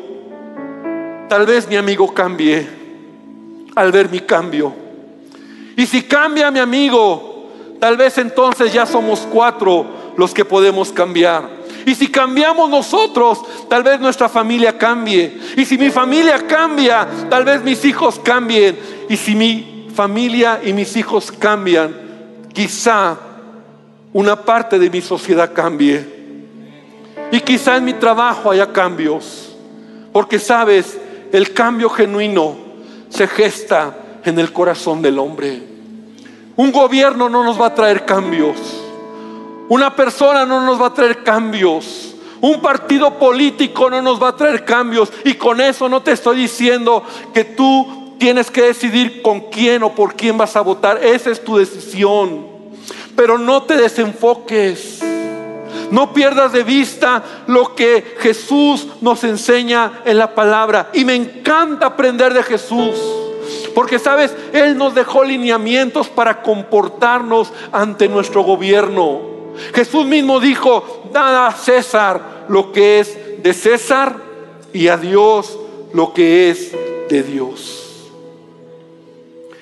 tal 1.29 1.47
vez 1.47 1.69
mi 1.69 1.77
amigo 1.77 2.13
cambie 2.13 2.69
al 3.77 3.93
ver 3.93 4.11
mi 4.11 4.19
cambio. 4.19 4.75
Y 5.77 5.87
si 5.87 6.03
cambia 6.03 6.51
mi 6.51 6.59
amigo, 6.59 7.53
tal 7.79 7.97
vez 7.97 8.19
entonces 8.19 8.73
ya 8.73 8.85
somos 8.85 9.29
cuatro 9.31 9.87
los 10.17 10.35
que 10.35 10.45
podemos 10.45 10.91
cambiar. 10.91 11.60
Y 11.87 11.95
si 11.95 12.09
cambiamos 12.09 12.69
nosotros, 12.69 13.41
tal 13.69 13.83
vez 13.83 14.01
nuestra 14.01 14.29
familia 14.29 14.77
cambie. 14.77 15.39
Y 15.57 15.65
si 15.65 15.79
mi 15.79 15.91
familia 15.91 16.47
cambia, 16.47 17.07
tal 17.29 17.45
vez 17.45 17.63
mis 17.63 17.85
hijos 17.85 18.19
cambien. 18.19 18.79
Y 19.09 19.17
si 19.17 19.35
mi 19.35 19.89
familia 19.95 20.61
y 20.65 20.73
mis 20.73 20.97
hijos 20.97 21.33
cambian, 21.33 21.95
quizá 22.53 23.19
una 24.13 24.37
parte 24.37 24.79
de 24.79 24.91
mi 24.91 25.01
sociedad 25.01 25.53
cambie. 25.53 26.21
Y 27.33 27.41
quizá 27.41 27.77
en 27.77 27.85
mi 27.85 27.95
trabajo 27.95 28.51
haya 28.51 28.73
cambios. 28.73 29.57
Porque 30.13 30.39
sabes, 30.39 30.99
el 31.33 31.53
cambio 31.53 31.89
genuino 31.89 32.57
se 33.09 33.27
gesta 33.27 33.97
en 34.25 34.39
el 34.39 34.53
corazón 34.53 35.03
del 35.03 35.19
hombre. 35.19 35.63
Un 36.57 36.73
gobierno 36.73 37.29
no 37.29 37.45
nos 37.45 37.61
va 37.61 37.67
a 37.67 37.75
traer 37.75 38.05
cambios. 38.05 38.80
Una 39.71 39.95
persona 39.95 40.45
no 40.45 40.67
nos 40.67 40.83
va 40.83 40.89
a 40.89 40.95
traer 40.95 41.23
cambios. 41.23 42.17
Un 42.41 42.61
partido 42.61 43.17
político 43.21 43.89
no 43.89 44.03
nos 44.03 44.21
va 44.21 44.31
a 44.31 44.37
traer 44.37 44.65
cambios. 44.65 45.13
Y 45.25 45.35
con 45.35 45.61
eso 45.61 45.89
no 45.89 46.03
te 46.03 46.11
estoy 46.11 46.39
diciendo 46.39 47.05
que 47.33 47.45
tú 47.45 48.17
tienes 48.19 48.51
que 48.51 48.63
decidir 48.63 49.23
con 49.23 49.43
quién 49.43 49.85
o 49.85 49.95
por 49.95 50.17
quién 50.17 50.37
vas 50.37 50.57
a 50.57 50.63
votar. 50.63 50.99
Esa 51.05 51.31
es 51.31 51.45
tu 51.45 51.57
decisión. 51.57 52.49
Pero 53.15 53.39
no 53.39 53.63
te 53.63 53.77
desenfoques. 53.77 55.05
No 55.93 56.13
pierdas 56.13 56.53
de 56.53 56.65
vista 56.65 57.23
lo 57.47 57.77
que 57.77 58.17
Jesús 58.19 58.89
nos 59.01 59.23
enseña 59.23 60.03
en 60.05 60.19
la 60.19 60.35
palabra. 60.35 60.91
Y 60.95 61.05
me 61.05 61.15
encanta 61.15 61.87
aprender 61.87 62.35
de 62.35 62.43
Jesús. 62.43 62.97
Porque, 63.73 64.01
sabes, 64.01 64.35
Él 64.53 64.77
nos 64.77 64.97
dejó 64.97 65.23
lineamientos 65.23 66.09
para 66.09 66.43
comportarnos 66.43 67.53
ante 67.71 68.09
nuestro 68.09 68.43
gobierno. 68.43 69.30
Jesús 69.75 70.07
mismo 70.07 70.41
dijo, 70.41 71.09
dad 71.13 71.47
a 71.47 71.53
César 71.53 72.45
lo 72.49 72.73
que 72.73 73.01
es 73.01 73.43
de 73.43 73.55
César 73.55 74.17
y 74.73 74.89
a 74.89 74.97
Dios 74.97 75.59
lo 75.93 76.13
que 76.13 76.51
es 76.51 76.73
de 77.09 77.23
Dios. 77.23 78.11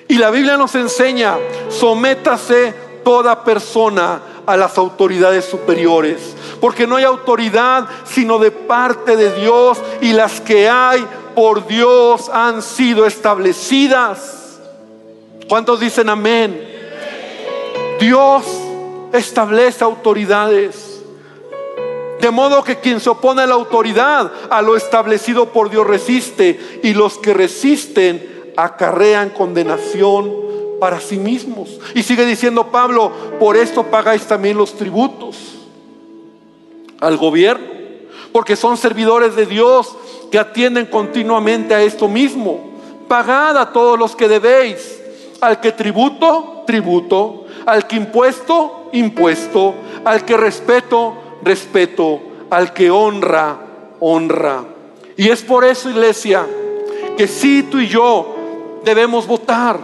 Y 0.07 0.15
la 0.15 0.31
Biblia 0.31 0.57
nos 0.57 0.73
enseña, 0.75 1.37
sométase 1.69 2.73
toda 3.03 3.43
persona 3.43 4.21
a 4.45 4.57
las 4.57 4.77
autoridades 4.79 5.45
superiores, 5.45 6.35
porque 6.59 6.87
no 6.87 6.95
hay 6.95 7.03
autoridad 7.03 7.87
sino 8.05 8.39
de 8.39 8.49
parte 8.49 9.15
de 9.15 9.31
Dios 9.39 9.77
y 10.01 10.13
las 10.13 10.41
que 10.41 10.67
hay 10.67 11.05
por 11.35 11.67
Dios 11.67 12.29
han 12.29 12.61
sido 12.63 13.05
establecidas. 13.05 14.59
¿Cuántos 15.47 15.79
dicen 15.79 16.09
amén? 16.09 16.67
Dios 17.99 18.45
establece 19.13 19.83
autoridades. 19.83 21.01
De 22.21 22.31
modo 22.31 22.63
que 22.63 22.79
quien 22.79 22.99
se 22.99 23.09
opone 23.09 23.43
a 23.43 23.47
la 23.47 23.55
autoridad, 23.55 24.31
a 24.49 24.61
lo 24.61 24.75
establecido 24.75 25.47
por 25.49 25.69
Dios 25.69 25.87
resiste, 25.87 26.79
y 26.83 26.93
los 26.93 27.17
que 27.17 27.33
resisten 27.33 28.51
acarrean 28.57 29.29
condenación 29.29 30.49
para 30.79 30.99
sí 30.99 31.17
mismos. 31.17 31.79
Y 31.95 32.03
sigue 32.03 32.25
diciendo 32.25 32.67
Pablo, 32.67 33.11
por 33.39 33.55
esto 33.55 33.83
pagáis 33.83 34.25
también 34.25 34.57
los 34.57 34.73
tributos 34.75 35.37
al 36.99 37.17
gobierno, 37.17 37.65
porque 38.33 38.55
son 38.55 38.75
servidores 38.75 39.35
de 39.35 39.45
Dios 39.45 39.95
que 40.29 40.39
atienden 40.39 40.85
continuamente 40.85 41.73
a 41.73 41.81
esto 41.81 42.07
mismo. 42.07 42.69
Pagad 43.07 43.57
a 43.57 43.71
todos 43.71 43.97
los 43.97 44.15
que 44.15 44.27
debéis, 44.27 45.01
al 45.41 45.59
que 45.61 45.71
tributo, 45.71 46.63
tributo, 46.67 47.45
al 47.69 47.87
que 47.87 47.95
impuesto, 47.95 48.89
impuesto, 48.93 49.75
al 50.03 50.25
que 50.25 50.35
respeto, 50.37 51.37
respeto, 51.43 52.21
al 52.49 52.73
que 52.73 52.89
honra, 52.89 53.57
honra. 53.99 54.63
Y 55.15 55.29
es 55.29 55.41
por 55.41 55.65
eso, 55.65 55.89
iglesia, 55.89 56.45
que 57.17 57.27
si 57.27 57.63
tú 57.63 57.79
y 57.79 57.87
yo 57.87 58.35
debemos 58.83 59.27
votar, 59.27 59.79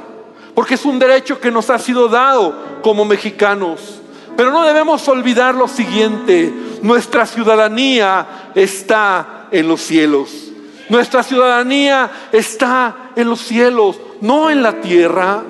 porque 0.53 0.75
es 0.75 0.85
un 0.85 0.97
derecho 0.97 1.39
que 1.39 1.51
nos 1.51 1.69
ha 1.69 1.77
sido 1.77 2.07
dado 2.07 2.55
como 2.81 3.05
mexicanos. 3.05 4.01
Pero 4.37 4.51
no 4.51 4.63
debemos 4.63 5.07
olvidar 5.07 5.55
lo 5.55 5.67
siguiente, 5.67 6.53
nuestra 6.81 7.25
ciudadanía 7.25 8.51
está 8.55 9.47
en 9.51 9.67
los 9.67 9.81
cielos. 9.81 10.51
Nuestra 10.89 11.23
ciudadanía 11.23 12.11
está 12.31 13.11
en 13.15 13.29
los 13.29 13.41
cielos, 13.41 13.99
no 14.21 14.49
en 14.49 14.61
la 14.61 14.81
tierra. 14.81 15.43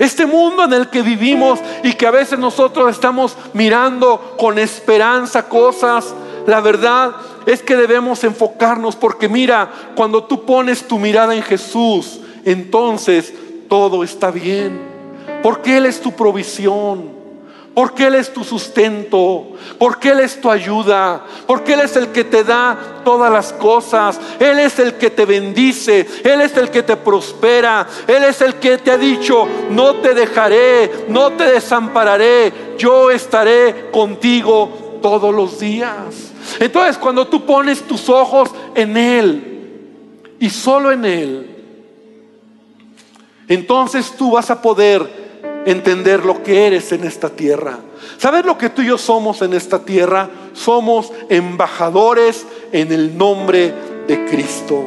Este 0.00 0.24
mundo 0.24 0.64
en 0.64 0.72
el 0.72 0.88
que 0.88 1.02
vivimos 1.02 1.60
y 1.84 1.92
que 1.92 2.06
a 2.06 2.10
veces 2.10 2.38
nosotros 2.38 2.90
estamos 2.90 3.36
mirando 3.52 4.34
con 4.38 4.58
esperanza 4.58 5.46
cosas, 5.46 6.14
la 6.46 6.62
verdad 6.62 7.12
es 7.44 7.62
que 7.62 7.76
debemos 7.76 8.24
enfocarnos 8.24 8.96
porque 8.96 9.28
mira, 9.28 9.70
cuando 9.94 10.24
tú 10.24 10.46
pones 10.46 10.88
tu 10.88 10.98
mirada 10.98 11.36
en 11.36 11.42
Jesús, 11.42 12.18
entonces 12.46 13.34
todo 13.68 14.02
está 14.02 14.30
bien. 14.30 14.80
Porque 15.42 15.76
Él 15.76 15.84
es 15.84 16.00
tu 16.00 16.12
provisión. 16.12 17.19
Porque 17.74 18.08
Él 18.08 18.16
es 18.16 18.32
tu 18.32 18.42
sustento, 18.42 19.52
porque 19.78 20.10
Él 20.10 20.20
es 20.20 20.40
tu 20.40 20.50
ayuda, 20.50 21.24
porque 21.46 21.74
Él 21.74 21.80
es 21.80 21.94
el 21.94 22.08
que 22.08 22.24
te 22.24 22.42
da 22.42 23.00
todas 23.04 23.32
las 23.32 23.52
cosas, 23.52 24.20
Él 24.40 24.58
es 24.58 24.78
el 24.80 24.94
que 24.94 25.10
te 25.10 25.24
bendice, 25.24 26.06
Él 26.24 26.40
es 26.40 26.56
el 26.56 26.70
que 26.70 26.82
te 26.82 26.96
prospera, 26.96 27.86
Él 28.08 28.24
es 28.24 28.40
el 28.40 28.54
que 28.54 28.78
te 28.78 28.90
ha 28.90 28.98
dicho, 28.98 29.46
no 29.70 29.96
te 29.96 30.14
dejaré, 30.14 31.06
no 31.08 31.30
te 31.32 31.44
desampararé, 31.44 32.74
yo 32.76 33.10
estaré 33.10 33.90
contigo 33.92 34.98
todos 35.00 35.32
los 35.32 35.60
días. 35.60 36.32
Entonces 36.58 36.98
cuando 36.98 37.28
tú 37.28 37.46
pones 37.46 37.82
tus 37.82 38.08
ojos 38.08 38.50
en 38.74 38.96
Él 38.96 40.36
y 40.40 40.50
solo 40.50 40.90
en 40.90 41.04
Él, 41.04 41.56
entonces 43.46 44.12
tú 44.16 44.32
vas 44.32 44.50
a 44.50 44.60
poder 44.60 45.19
entender 45.66 46.24
lo 46.24 46.42
que 46.42 46.66
eres 46.66 46.92
en 46.92 47.04
esta 47.04 47.30
tierra. 47.30 47.78
¿Sabes 48.18 48.44
lo 48.44 48.56
que 48.56 48.70
tú 48.70 48.82
y 48.82 48.86
yo 48.86 48.98
somos 48.98 49.42
en 49.42 49.54
esta 49.54 49.80
tierra? 49.80 50.28
Somos 50.52 51.12
embajadores 51.28 52.46
en 52.72 52.92
el 52.92 53.16
nombre 53.16 53.72
de 54.06 54.26
Cristo. 54.26 54.84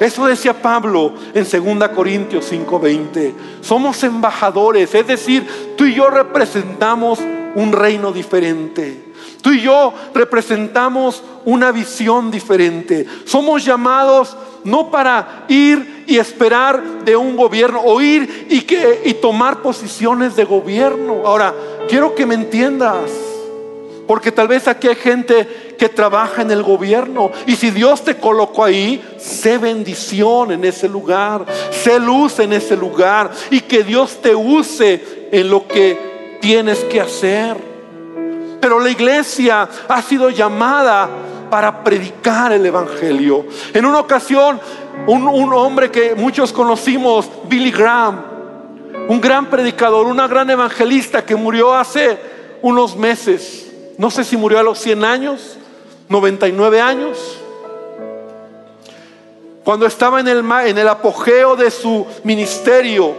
Eso 0.00 0.26
decía 0.26 0.54
Pablo 0.54 1.12
en 1.34 1.44
2 1.44 1.88
Corintios 1.88 2.50
5:20. 2.50 3.34
Somos 3.60 4.02
embajadores, 4.04 4.94
es 4.94 5.06
decir, 5.06 5.46
tú 5.76 5.86
y 5.86 5.94
yo 5.94 6.08
representamos 6.08 7.18
un 7.54 7.72
reino 7.72 8.12
diferente. 8.12 9.07
Tú 9.42 9.52
y 9.52 9.60
yo 9.60 9.92
representamos 10.14 11.22
una 11.44 11.70
visión 11.70 12.30
diferente. 12.30 13.06
Somos 13.24 13.64
llamados 13.64 14.36
no 14.64 14.90
para 14.90 15.44
ir 15.48 16.04
y 16.06 16.18
esperar 16.18 17.04
de 17.04 17.16
un 17.16 17.36
gobierno 17.36 17.80
o 17.84 18.00
ir 18.00 18.46
y, 18.50 19.14
tomar 19.14 19.62
posiciones 19.62 20.36
de 20.36 20.44
gobierno. 20.44 21.22
Ahora, 21.24 21.54
quiero 21.88 22.14
que 22.14 22.26
me 22.26 22.34
entiendas, 22.34 23.10
porque 24.06 24.32
tal 24.32 24.48
vez 24.48 24.66
aquí 24.68 24.88
hay 24.88 24.96
gente 24.96 25.74
que 25.78 25.88
trabaja 25.88 26.42
en 26.42 26.50
el 26.50 26.62
gobierno 26.62 27.30
y 27.46 27.54
si 27.54 27.70
Dios 27.70 28.02
te 28.02 28.16
colocó 28.16 28.64
ahí, 28.64 29.02
sé 29.18 29.58
bendición 29.58 30.50
en 30.50 30.64
ese 30.64 30.88
lugar, 30.88 31.44
sé 31.70 32.00
luz 32.00 32.38
en 32.40 32.52
ese 32.52 32.76
lugar 32.76 33.30
y 33.50 33.60
que 33.60 33.84
Dios 33.84 34.20
te 34.20 34.34
use 34.34 35.28
en 35.30 35.48
lo 35.50 35.68
que 35.68 36.38
tienes 36.40 36.80
que 36.84 37.00
hacer. 37.00 37.67
Pero 38.60 38.80
la 38.80 38.90
iglesia 38.90 39.68
ha 39.88 40.02
sido 40.02 40.30
llamada 40.30 41.08
para 41.50 41.82
predicar 41.82 42.52
el 42.52 42.64
Evangelio. 42.64 43.46
En 43.72 43.86
una 43.86 44.00
ocasión, 44.00 44.60
un, 45.06 45.52
hombre 45.52 45.90
que 45.90 46.14
muchos 46.14 46.52
conocimos, 46.52 47.28
Billy 47.48 47.70
Graham, 47.70 48.22
un 49.08 49.20
gran 49.20 49.46
predicador, 49.46 50.06
una 50.06 50.28
gran 50.28 50.50
evangelista 50.50 51.24
que 51.24 51.34
murió 51.34 51.74
hace 51.74 52.18
unos 52.62 52.96
meses. 52.96 53.70
No 53.96 54.10
sé 54.10 54.24
si 54.24 54.36
murió 54.36 54.58
a 54.58 54.62
los 54.62 54.78
100 54.78 55.04
años, 55.04 55.56
99 56.08 56.80
años. 56.80 57.38
Cuando 59.64 59.86
estaba 59.86 60.20
en 60.20 60.28
el, 60.28 60.44
en 60.66 60.78
el 60.78 60.88
apogeo 60.88 61.56
de 61.56 61.70
su 61.70 62.06
ministerio, 62.24 63.14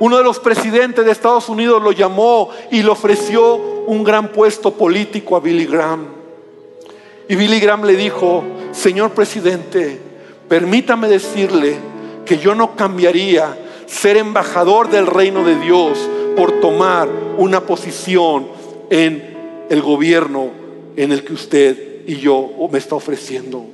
uno 0.00 0.16
de 0.16 0.24
los 0.24 0.38
presidentes 0.38 1.04
de 1.04 1.10
Estados 1.10 1.48
Unidos 1.48 1.82
lo 1.82 1.92
llamó 1.92 2.50
y 2.70 2.82
le 2.82 2.90
ofreció 2.90 3.77
un 3.88 4.04
gran 4.04 4.28
puesto 4.32 4.74
político 4.74 5.34
a 5.34 5.40
Billy 5.40 5.64
Graham. 5.64 6.08
Y 7.26 7.36
Billy 7.36 7.58
Graham 7.58 7.84
le 7.84 7.96
dijo, 7.96 8.44
señor 8.72 9.12
presidente, 9.12 9.98
permítame 10.46 11.08
decirle 11.08 11.76
que 12.26 12.36
yo 12.36 12.54
no 12.54 12.76
cambiaría 12.76 13.56
ser 13.86 14.18
embajador 14.18 14.90
del 14.90 15.06
reino 15.06 15.42
de 15.42 15.58
Dios 15.58 15.98
por 16.36 16.60
tomar 16.60 17.08
una 17.38 17.62
posición 17.62 18.48
en 18.90 19.66
el 19.70 19.80
gobierno 19.80 20.50
en 20.94 21.10
el 21.10 21.24
que 21.24 21.32
usted 21.32 22.02
y 22.06 22.16
yo 22.16 22.50
me 22.70 22.78
está 22.78 22.94
ofreciendo. 22.94 23.64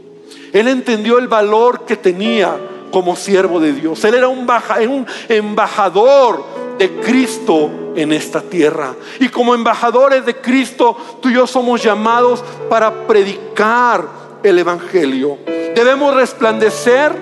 Él 0.53 0.69
entendió 0.69 1.19
el 1.19 1.27
valor 1.27 1.87
que 1.87 1.97
tenía 1.97 2.57
como 2.93 3.17
siervo 3.17 3.59
de 3.59 3.73
Dios. 3.73 4.05
Él 4.05 4.15
era 4.15 4.29
un, 4.29 4.49
un 4.89 5.07
embajador 5.29 6.54
de 6.79 7.01
Cristo 7.01 7.71
en 7.95 8.13
esta 8.13 8.41
tierra. 8.41 8.95
Y 9.21 9.29
como 9.29 9.55
embajadores 9.55 10.25
de 10.27 10.37
Cristo, 10.37 10.97
tú 11.21 11.29
y 11.29 11.35
yo 11.35 11.47
somos 11.47 11.83
llamados 11.83 12.43
para 12.69 13.07
predicar 13.07 14.07
el 14.43 14.59
Evangelio. 14.59 15.39
Debemos 15.75 16.15
resplandecer, 16.15 17.13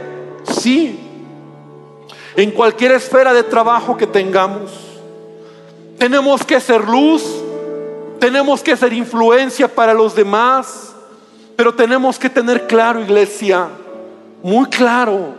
sí, 0.44 0.98
en 2.36 2.50
cualquier 2.50 2.92
esfera 2.92 3.32
de 3.32 3.42
trabajo 3.42 3.96
que 3.96 4.06
tengamos. 4.06 4.70
Tenemos 5.98 6.44
que 6.44 6.60
ser 6.60 6.88
luz, 6.88 7.22
tenemos 8.18 8.62
que 8.62 8.76
ser 8.76 8.92
influencia 8.92 9.68
para 9.68 9.94
los 9.94 10.14
demás, 10.14 10.94
pero 11.56 11.74
tenemos 11.74 12.18
que 12.18 12.30
tener 12.30 12.66
claro, 12.66 13.00
iglesia, 13.00 13.68
muy 14.42 14.66
claro, 14.66 15.34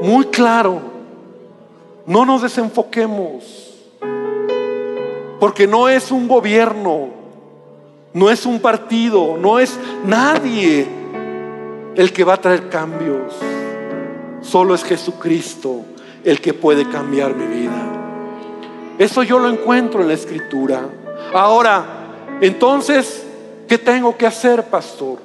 muy 0.00 0.24
claro 0.26 0.97
no 2.08 2.24
nos 2.24 2.40
desenfoquemos, 2.40 3.74
porque 5.38 5.66
no 5.66 5.90
es 5.90 6.10
un 6.10 6.26
gobierno, 6.26 7.10
no 8.14 8.30
es 8.30 8.46
un 8.46 8.60
partido, 8.60 9.36
no 9.36 9.58
es 9.58 9.78
nadie 10.06 10.86
el 11.94 12.12
que 12.14 12.24
va 12.24 12.34
a 12.34 12.40
traer 12.40 12.70
cambios. 12.70 13.34
Solo 14.40 14.74
es 14.74 14.84
Jesucristo 14.84 15.82
el 16.24 16.40
que 16.40 16.54
puede 16.54 16.88
cambiar 16.88 17.34
mi 17.34 17.46
vida. 17.46 17.76
Eso 18.98 19.22
yo 19.22 19.38
lo 19.38 19.50
encuentro 19.50 20.00
en 20.00 20.08
la 20.08 20.14
escritura. 20.14 20.88
Ahora, 21.34 21.94
Entonces, 22.40 23.26
¿qué 23.68 23.78
tengo 23.78 24.16
que 24.16 24.24
hacer, 24.24 24.62
pastor? 24.64 25.18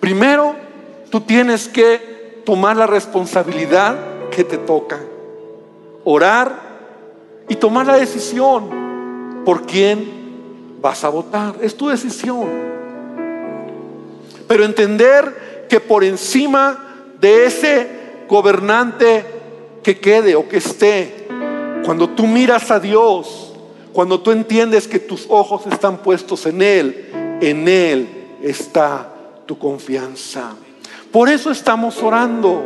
Primero, 0.00 0.54
tú 1.10 1.20
tienes 1.20 1.68
que 1.68 2.40
tomar 2.46 2.74
la 2.74 2.86
responsabilidad 2.86 3.96
que 4.30 4.42
te 4.42 4.56
toca. 4.56 4.98
Orar 6.04 6.72
y 7.48 7.56
tomar 7.56 7.86
la 7.86 7.96
decisión 7.96 9.42
por 9.44 9.66
quién 9.66 10.22
vas 10.80 11.04
a 11.04 11.08
votar. 11.08 11.56
Es 11.60 11.76
tu 11.76 11.88
decisión. 11.88 12.48
Pero 14.46 14.64
entender 14.64 15.66
que 15.68 15.80
por 15.80 16.04
encima 16.04 17.06
de 17.20 17.46
ese 17.46 17.88
gobernante 18.28 19.24
que 19.82 19.98
quede 19.98 20.34
o 20.36 20.48
que 20.48 20.58
esté, 20.58 21.26
cuando 21.84 22.10
tú 22.10 22.26
miras 22.26 22.70
a 22.70 22.78
Dios, 22.78 23.52
cuando 23.92 24.20
tú 24.20 24.30
entiendes 24.30 24.88
que 24.88 24.98
tus 24.98 25.26
ojos 25.28 25.66
están 25.66 25.98
puestos 25.98 26.46
en 26.46 26.62
Él, 26.62 27.38
en 27.40 27.68
Él 27.68 28.08
está 28.42 29.12
tu 29.46 29.58
confianza. 29.58 30.54
Por 31.10 31.28
eso 31.28 31.50
estamos 31.50 32.02
orando, 32.02 32.64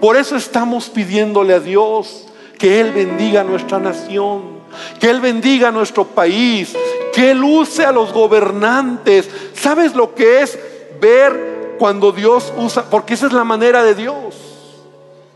por 0.00 0.16
eso 0.16 0.36
estamos 0.36 0.88
pidiéndole 0.88 1.54
a 1.54 1.60
Dios 1.60 2.26
que 2.62 2.78
Él 2.78 2.92
bendiga 2.92 3.42
nuestra 3.42 3.80
nación, 3.80 4.60
que 5.00 5.10
Él 5.10 5.20
bendiga 5.20 5.72
nuestro 5.72 6.04
país, 6.04 6.72
que 7.12 7.32
Él 7.32 7.42
use 7.42 7.84
a 7.84 7.90
los 7.90 8.12
gobernantes. 8.12 9.28
¿Sabes 9.52 9.96
lo 9.96 10.14
que 10.14 10.42
es 10.42 10.56
ver 11.00 11.74
cuando 11.76 12.12
Dios 12.12 12.52
usa? 12.56 12.84
Porque 12.88 13.14
esa 13.14 13.26
es 13.26 13.32
la 13.32 13.42
manera 13.42 13.82
de 13.82 13.96
Dios. 13.96 14.36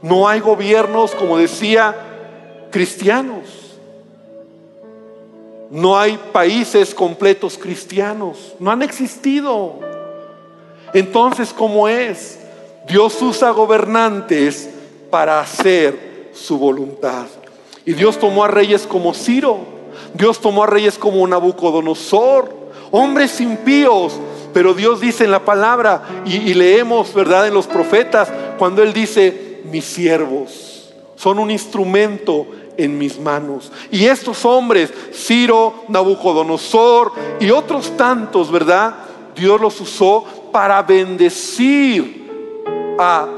No 0.02 0.28
hay 0.28 0.38
gobiernos, 0.38 1.16
como 1.16 1.36
decía, 1.36 1.96
cristianos. 2.70 3.74
No 5.68 5.98
hay 5.98 6.20
países 6.32 6.94
completos 6.94 7.58
cristianos. 7.58 8.54
No 8.60 8.70
han 8.70 8.82
existido. 8.82 9.80
Entonces, 10.94 11.52
¿cómo 11.52 11.88
es? 11.88 12.38
Dios 12.86 13.20
usa 13.20 13.50
gobernantes 13.50 14.70
para 15.10 15.40
hacer 15.40 16.06
su 16.37 16.59
voluntad. 16.59 17.27
Y 17.85 17.92
Dios 17.92 18.18
tomó 18.18 18.44
a 18.44 18.49
reyes 18.49 18.87
como 18.87 19.14
Ciro. 19.14 19.59
Dios 20.14 20.40
tomó 20.40 20.64
a 20.64 20.66
reyes 20.66 20.99
como 20.99 21.27
Nabucodonosor. 21.27 22.55
Hombres 22.90 23.40
impíos. 23.40 24.14
Pero 24.53 24.75
Dios 24.75 25.01
dice 25.01 25.25
en 25.25 25.31
la 25.31 25.44
palabra, 25.44 26.22
y, 26.25 26.37
y 26.37 26.55
leemos, 26.55 27.12
¿verdad? 27.12 27.46
En 27.46 27.55
los 27.55 27.66
profetas, 27.66 28.33
cuando 28.59 28.83
Él 28.83 28.92
dice, 28.92 29.61
mis 29.70 29.85
siervos 29.85 30.77
son 31.16 31.38
un 31.38 31.51
instrumento 31.51 32.46
en 32.77 32.96
mis 32.96 33.18
manos. 33.18 33.72
Y 33.90 34.05
estos 34.05 34.44
hombres, 34.44 34.92
Ciro, 35.12 35.85
Nabucodonosor 35.88 37.12
y 37.40 37.51
otros 37.51 37.96
tantos, 37.96 38.51
¿verdad? 38.51 38.94
Dios 39.35 39.61
los 39.61 39.81
usó 39.81 40.25
para 40.53 40.83
bendecir 40.83 42.27
a, 42.99 43.29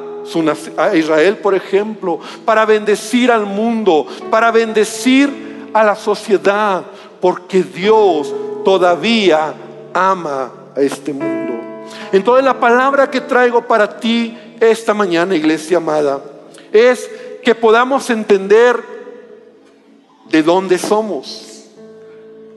a 0.76 0.94
Israel, 0.94 1.38
por 1.38 1.54
ejemplo, 1.54 2.20
para 2.44 2.64
bendecir 2.64 3.30
al 3.30 3.46
mundo, 3.46 4.06
para 4.30 4.50
bendecir 4.50 5.68
a 5.72 5.84
la 5.84 5.94
sociedad, 5.94 6.82
porque 7.20 7.62
Dios 7.62 8.34
todavía 8.64 9.54
ama 9.92 10.52
a 10.76 10.80
este 10.80 11.12
mundo. 11.12 11.54
Entonces 12.12 12.44
la 12.44 12.58
palabra 12.58 13.10
que 13.10 13.20
traigo 13.20 13.62
para 13.62 13.98
ti 13.98 14.36
esta 14.60 14.94
mañana, 14.94 15.34
iglesia 15.34 15.78
amada, 15.78 16.20
es 16.72 17.10
que 17.42 17.54
podamos 17.54 18.10
entender 18.10 18.82
de 20.30 20.42
dónde 20.42 20.78
somos. 20.78 21.64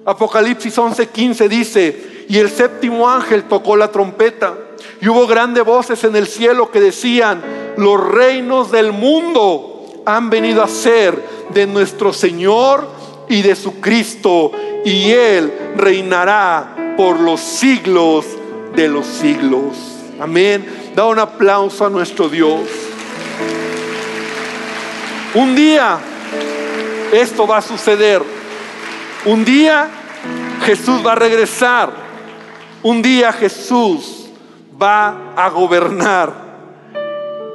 Apocalipsis 0.05 0.77
11:15 0.77 1.47
dice, 1.47 2.25
y 2.27 2.37
el 2.37 2.49
séptimo 2.49 3.09
ángel 3.09 3.43
tocó 3.43 3.75
la 3.75 3.91
trompeta, 3.91 4.55
y 4.99 5.07
hubo 5.07 5.27
grandes 5.27 5.63
voces 5.63 6.03
en 6.03 6.15
el 6.15 6.27
cielo 6.27 6.71
que 6.71 6.79
decían, 6.79 7.41
los 7.77 7.99
reinos 8.11 8.71
del 8.71 8.91
mundo 8.91 10.03
han 10.05 10.29
venido 10.29 10.63
a 10.63 10.67
ser 10.67 11.23
de 11.49 11.67
nuestro 11.67 12.13
Señor 12.13 12.87
y 13.29 13.41
de 13.41 13.55
su 13.55 13.79
Cristo, 13.79 14.51
y 14.83 15.11
Él 15.11 15.53
reinará 15.77 16.95
por 16.97 17.19
los 17.19 17.39
siglos 17.39 18.25
de 18.75 18.87
los 18.87 19.05
siglos. 19.05 19.75
Amén. 20.19 20.91
Da 20.95 21.05
un 21.05 21.19
aplauso 21.19 21.85
a 21.85 21.89
nuestro 21.89 22.29
Dios. 22.29 22.61
Un 25.33 25.55
día 25.55 25.97
esto 27.11 27.47
va 27.47 27.57
a 27.57 27.61
suceder. 27.61 28.21
Un 29.25 29.45
día 29.45 29.89
Jesús 30.65 31.05
va 31.05 31.13
a 31.13 31.15
regresar. 31.15 31.91
Un 32.83 33.01
día 33.01 33.31
Jesús 33.31 34.27
va 34.81 35.33
a 35.35 35.49
gobernar. 35.49 36.50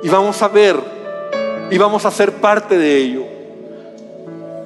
Y 0.03 0.09
vamos 0.09 0.41
a 0.43 0.49
ver. 0.49 0.77
Y 1.71 1.79
vamos 1.79 2.05
a 2.05 2.11
ser 2.11 2.33
parte 2.33 2.79
de 2.79 2.97
ello. 2.97 3.25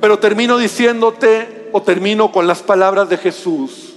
Pero 0.00 0.18
termino 0.18 0.58
diciéndote 0.58 1.68
o 1.72 1.82
termino 1.82 2.32
con 2.32 2.46
las 2.46 2.62
palabras 2.62 3.08
de 3.08 3.16
Jesús. 3.16 3.94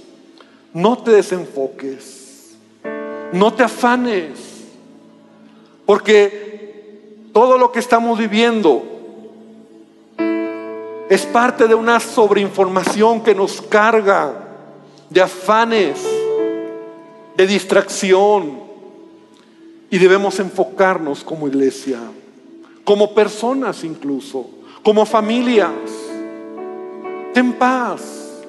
No 0.72 0.98
te 0.98 1.10
desenfoques. 1.12 2.56
No 3.32 3.52
te 3.52 3.62
afanes. 3.62 4.64
Porque 5.86 7.28
todo 7.32 7.58
lo 7.58 7.72
que 7.72 7.80
estamos 7.80 8.18
viviendo 8.18 8.82
es 11.08 11.26
parte 11.26 11.68
de 11.68 11.74
una 11.74 12.00
sobreinformación 12.00 13.22
que 13.22 13.34
nos 13.34 13.60
carga 13.60 14.32
de 15.10 15.20
afanes, 15.20 16.02
de 17.36 17.46
distracción. 17.46 18.63
Y 19.94 19.98
debemos 19.98 20.40
enfocarnos 20.40 21.22
como 21.22 21.46
iglesia, 21.46 22.00
como 22.82 23.14
personas 23.14 23.84
incluso, 23.84 24.50
como 24.82 25.06
familias. 25.06 25.70
Ten 27.32 27.52
paz. 27.52 28.42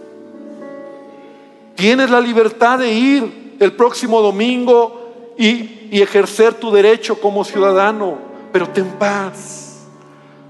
Tienes 1.76 2.10
la 2.10 2.20
libertad 2.20 2.80
de 2.80 2.92
ir 2.92 3.58
el 3.60 3.74
próximo 3.74 4.22
domingo 4.22 5.36
y, 5.38 5.74
ejercer 5.92 6.56
tu 6.56 6.72
derecho 6.72 7.22
como 7.22 7.46
ciudadano, 7.46 8.18
pero 8.52 8.68
ten 8.68 8.88
paz, 8.98 9.86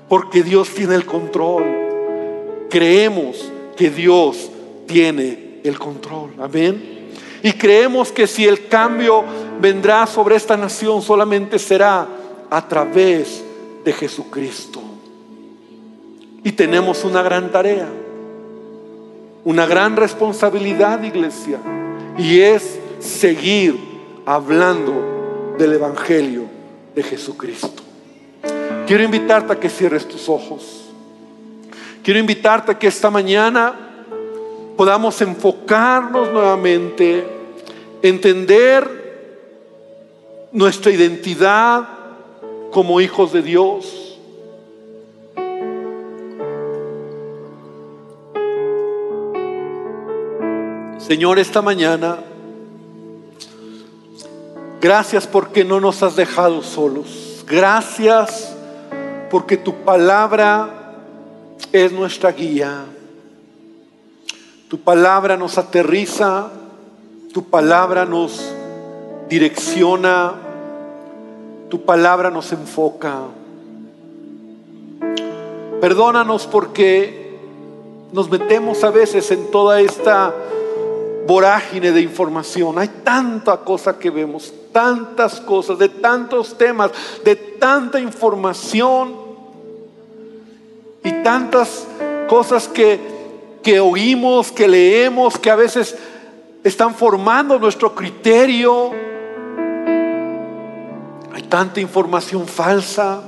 porque 0.07 0.43
Dios 0.43 0.69
tiene 0.69 0.95
el 0.95 1.05
control 1.05 1.85
creemos 2.69 3.51
que 3.77 3.89
Dios 3.89 4.49
tiene 4.85 5.59
el 5.63 5.79
control. 5.79 6.31
Amén. 6.39 7.09
Y 7.41 7.53
creemos 7.53 8.11
que 8.11 8.27
si 8.27 8.45
el 8.45 8.67
cambio 8.67 9.23
vendrá 9.59 10.05
sobre 10.07 10.35
esta 10.35 10.57
nación, 10.57 11.01
solamente 11.01 11.59
será 11.59 12.07
a 12.49 12.67
través 12.67 13.43
de 13.83 13.93
Jesucristo. 13.93 14.81
Y 16.43 16.51
tenemos 16.51 17.03
una 17.03 17.21
gran 17.21 17.51
tarea, 17.51 17.87
una 19.43 19.65
gran 19.65 19.95
responsabilidad, 19.95 21.01
iglesia, 21.03 21.59
y 22.17 22.39
es 22.39 22.79
seguir 22.99 23.77
hablando 24.25 25.55
del 25.57 25.73
Evangelio 25.73 26.43
de 26.93 27.03
Jesucristo. 27.03 27.83
Quiero 28.87 29.03
invitarte 29.03 29.53
a 29.53 29.59
que 29.59 29.69
cierres 29.69 30.07
tus 30.07 30.29
ojos. 30.29 30.85
Quiero 32.03 32.19
invitarte 32.19 32.71
a 32.71 32.79
que 32.79 32.87
esta 32.87 33.09
mañana 33.09 33.73
podamos 34.77 35.19
enfocarnos 35.21 36.31
nuevamente, 36.31 37.25
entender 38.03 39.04
nuestra 40.55 40.89
identidad 40.89 41.85
como 42.71 43.01
hijos 43.01 43.33
de 43.33 43.41
Dios. 43.41 44.17
Señor, 50.97 51.39
esta 51.39 51.61
mañana, 51.61 52.19
gracias 54.79 55.27
porque 55.27 55.65
no 55.65 55.81
nos 55.81 56.01
has 56.01 56.15
dejado 56.15 56.63
solos. 56.63 57.43
Gracias 57.45 58.55
porque 59.29 59.57
tu 59.57 59.73
palabra 59.83 61.01
es 61.73 61.91
nuestra 61.91 62.31
guía. 62.31 62.85
Tu 64.69 64.79
palabra 64.79 65.35
nos 65.35 65.57
aterriza, 65.57 66.49
tu 67.33 67.43
palabra 67.43 68.05
nos 68.05 68.53
direcciona, 69.27 70.44
tu 71.69 71.81
palabra 71.81 72.29
nos 72.29 72.51
enfoca. 72.51 73.21
Perdónanos 75.81 76.47
porque 76.47 77.37
nos 78.11 78.29
metemos 78.29 78.83
a 78.83 78.91
veces 78.91 79.29
en 79.31 79.51
toda 79.51 79.81
esta 79.81 80.33
vorágine 81.27 81.91
de 81.91 82.01
información. 82.01 82.77
Hay 82.77 82.87
tanta 83.03 83.57
cosa 83.57 83.97
que 83.97 84.09
vemos, 84.09 84.53
tantas 84.71 85.41
cosas, 85.41 85.77
de 85.77 85.89
tantos 85.89 86.57
temas, 86.57 86.91
de 87.23 87.35
tanta 87.35 87.99
información 87.99 89.15
y 91.03 91.11
tantas 91.23 91.87
cosas 92.27 92.67
que, 92.67 92.99
que 93.61 93.79
oímos, 93.79 94.51
que 94.51 94.67
leemos, 94.67 95.37
que 95.37 95.51
a 95.51 95.55
veces 95.55 95.95
están 96.63 96.95
formando 96.95 97.59
nuestro 97.59 97.93
criterio. 97.93 98.91
Tanta 101.55 101.79
información 101.79 102.47
falsa. 102.47 103.21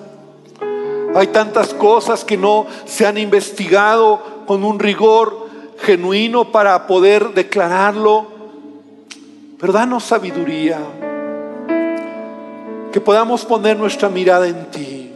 Hay 1.15 1.27
tantas 1.27 1.73
cosas 1.73 2.25
que 2.25 2.35
no 2.35 2.67
se 2.83 3.05
han 3.07 3.17
investigado 3.17 4.43
con 4.45 4.65
un 4.65 4.79
rigor 4.79 5.47
genuino 5.79 6.51
para 6.51 6.87
poder 6.87 7.29
declararlo. 7.29 8.27
Pero 9.57 9.71
danos 9.71 10.03
sabiduría. 10.03 10.77
Que 12.91 12.99
podamos 12.99 13.45
poner 13.45 13.77
nuestra 13.77 14.09
mirada 14.09 14.45
en 14.45 14.71
ti. 14.71 15.09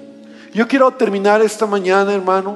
Yo 0.53 0.66
quiero 0.70 0.89
terminar 0.91 1.41
esta 1.41 1.66
mañana, 1.66 2.14
hermano. 2.14 2.55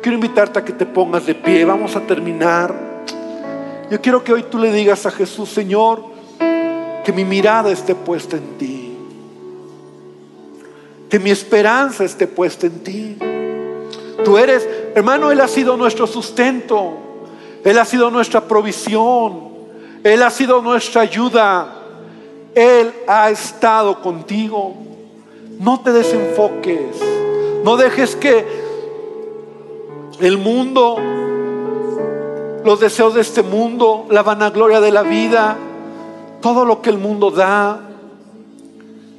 Quiero 0.00 0.14
invitarte 0.14 0.60
a 0.60 0.64
que 0.64 0.74
te 0.74 0.86
pongas 0.86 1.26
de 1.26 1.34
pie. 1.34 1.64
Vamos 1.64 1.96
a 1.96 2.02
terminar. 2.02 2.72
Yo 3.90 4.00
quiero 4.00 4.22
que 4.22 4.32
hoy 4.32 4.44
tú 4.44 4.60
le 4.60 4.72
digas 4.72 5.06
a 5.06 5.10
Jesús, 5.10 5.48
Señor, 5.48 6.04
que 7.04 7.12
mi 7.12 7.24
mirada 7.24 7.72
esté 7.72 7.96
puesta 7.96 8.36
en 8.36 8.58
ti. 8.58 8.81
Que 11.12 11.18
mi 11.18 11.30
esperanza 11.30 12.04
esté 12.04 12.26
puesta 12.26 12.66
en 12.66 12.82
ti. 12.82 13.18
Tú 14.24 14.38
eres, 14.38 14.66
hermano, 14.94 15.30
Él 15.30 15.42
ha 15.42 15.46
sido 15.46 15.76
nuestro 15.76 16.06
sustento. 16.06 16.94
Él 17.62 17.78
ha 17.78 17.84
sido 17.84 18.10
nuestra 18.10 18.40
provisión. 18.40 19.50
Él 20.02 20.22
ha 20.22 20.30
sido 20.30 20.62
nuestra 20.62 21.02
ayuda. 21.02 21.66
Él 22.54 22.94
ha 23.06 23.28
estado 23.28 24.00
contigo. 24.00 24.72
No 25.60 25.80
te 25.80 25.92
desenfoques. 25.92 26.96
No 27.62 27.76
dejes 27.76 28.16
que 28.16 28.46
el 30.18 30.38
mundo, 30.38 30.96
los 32.64 32.80
deseos 32.80 33.12
de 33.12 33.20
este 33.20 33.42
mundo, 33.42 34.06
la 34.08 34.22
vanagloria 34.22 34.80
de 34.80 34.90
la 34.90 35.02
vida, 35.02 35.58
todo 36.40 36.64
lo 36.64 36.80
que 36.80 36.88
el 36.88 36.96
mundo 36.96 37.30
da, 37.30 37.91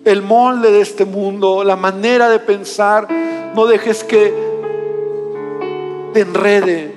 el 0.05 0.21
molde 0.21 0.71
de 0.71 0.81
este 0.81 1.05
mundo, 1.05 1.63
la 1.63 1.75
manera 1.75 2.29
de 2.29 2.39
pensar, 2.39 3.07
no 3.55 3.65
dejes 3.65 4.03
que 4.03 4.33
te 6.13 6.21
enrede. 6.21 6.93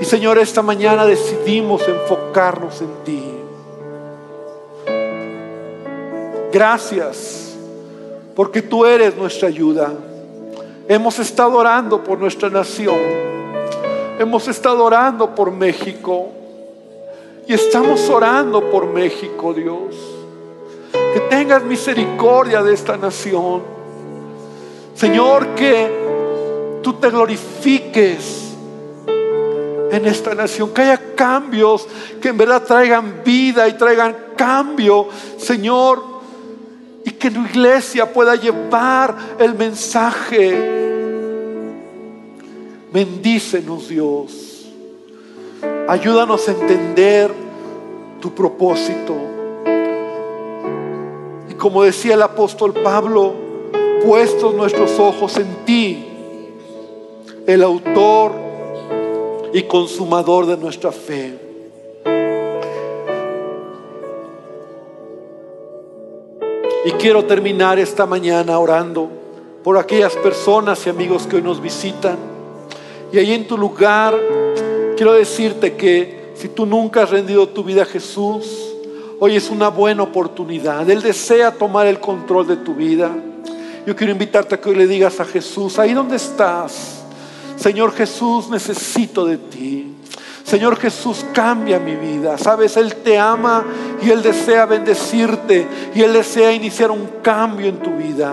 Y 0.00 0.04
Señor, 0.04 0.38
esta 0.38 0.62
mañana 0.62 1.06
decidimos 1.06 1.86
enfocarnos 1.86 2.80
en 2.80 2.90
ti. 3.04 3.24
Gracias, 6.52 7.56
porque 8.34 8.62
tú 8.62 8.84
eres 8.84 9.16
nuestra 9.16 9.48
ayuda. 9.48 9.92
Hemos 10.88 11.20
estado 11.20 11.56
orando 11.56 12.02
por 12.02 12.18
nuestra 12.18 12.48
nación. 12.48 12.98
Hemos 14.18 14.48
estado 14.48 14.84
orando 14.84 15.34
por 15.36 15.52
México. 15.52 16.30
Y 17.46 17.52
estamos 17.52 18.08
orando 18.10 18.70
por 18.70 18.86
México, 18.86 19.54
Dios. 19.54 20.19
Que 21.12 21.20
tengas 21.28 21.62
misericordia 21.64 22.62
de 22.62 22.74
esta 22.74 22.96
nación. 22.96 23.62
Señor, 24.94 25.54
que 25.54 26.80
tú 26.82 26.94
te 26.94 27.10
glorifiques 27.10 28.54
en 29.90 30.06
esta 30.06 30.34
nación. 30.34 30.70
Que 30.72 30.82
haya 30.82 31.14
cambios 31.14 31.86
que 32.20 32.28
en 32.28 32.38
verdad 32.38 32.62
traigan 32.62 33.22
vida 33.24 33.68
y 33.68 33.74
traigan 33.74 34.16
cambio, 34.36 35.08
Señor 35.36 36.10
y 37.04 37.10
que 37.12 37.30
tu 37.30 37.44
iglesia 37.44 38.12
pueda 38.12 38.36
llevar 38.36 39.16
el 39.38 39.54
mensaje. 39.54 40.78
Bendícenos 42.92 43.88
Dios. 43.88 44.66
Ayúdanos 45.88 46.48
a 46.48 46.52
entender 46.52 47.32
tu 48.20 48.34
propósito. 48.34 49.29
Como 51.60 51.82
decía 51.82 52.14
el 52.14 52.22
apóstol 52.22 52.72
Pablo, 52.72 53.34
puestos 54.02 54.54
nuestros 54.54 54.98
ojos 54.98 55.36
en 55.36 55.66
ti, 55.66 56.06
el 57.46 57.62
autor 57.62 58.32
y 59.52 59.64
consumador 59.64 60.46
de 60.46 60.56
nuestra 60.56 60.90
fe. 60.90 61.34
Y 66.86 66.92
quiero 66.92 67.26
terminar 67.26 67.78
esta 67.78 68.06
mañana 68.06 68.58
orando 68.58 69.10
por 69.62 69.76
aquellas 69.76 70.16
personas 70.16 70.86
y 70.86 70.88
amigos 70.88 71.26
que 71.26 71.36
hoy 71.36 71.42
nos 71.42 71.60
visitan. 71.60 72.16
Y 73.12 73.18
ahí 73.18 73.34
en 73.34 73.46
tu 73.46 73.58
lugar 73.58 74.18
quiero 74.96 75.12
decirte 75.12 75.76
que 75.76 76.32
si 76.32 76.48
tú 76.48 76.64
nunca 76.64 77.02
has 77.02 77.10
rendido 77.10 77.46
tu 77.50 77.62
vida 77.62 77.82
a 77.82 77.86
Jesús, 77.86 78.69
hoy 79.20 79.36
es 79.36 79.50
una 79.50 79.68
buena 79.68 80.02
oportunidad. 80.02 80.88
Él 80.90 81.02
desea 81.02 81.52
tomar 81.52 81.86
el 81.86 82.00
control 82.00 82.48
de 82.48 82.56
tu 82.56 82.74
vida. 82.74 83.10
Yo 83.86 83.94
quiero 83.94 84.12
invitarte 84.12 84.54
a 84.54 84.60
que 84.60 84.70
hoy 84.70 84.76
le 84.76 84.86
digas 84.86 85.20
a 85.20 85.24
Jesús, 85.24 85.78
ahí 85.78 85.94
donde 85.94 86.16
estás, 86.16 87.02
Señor 87.56 87.92
Jesús, 87.92 88.48
necesito 88.48 89.24
de 89.26 89.36
ti. 89.36 89.94
Señor 90.42 90.76
Jesús, 90.76 91.24
cambia 91.32 91.78
mi 91.78 91.94
vida. 91.94 92.36
Sabes, 92.38 92.76
Él 92.76 92.96
te 92.96 93.18
ama 93.18 93.64
y 94.02 94.10
Él 94.10 94.22
desea 94.22 94.66
bendecirte 94.66 95.66
y 95.94 96.02
Él 96.02 96.14
desea 96.14 96.52
iniciar 96.52 96.90
un 96.90 97.06
cambio 97.22 97.68
en 97.68 97.78
tu 97.78 97.90
vida. 97.96 98.32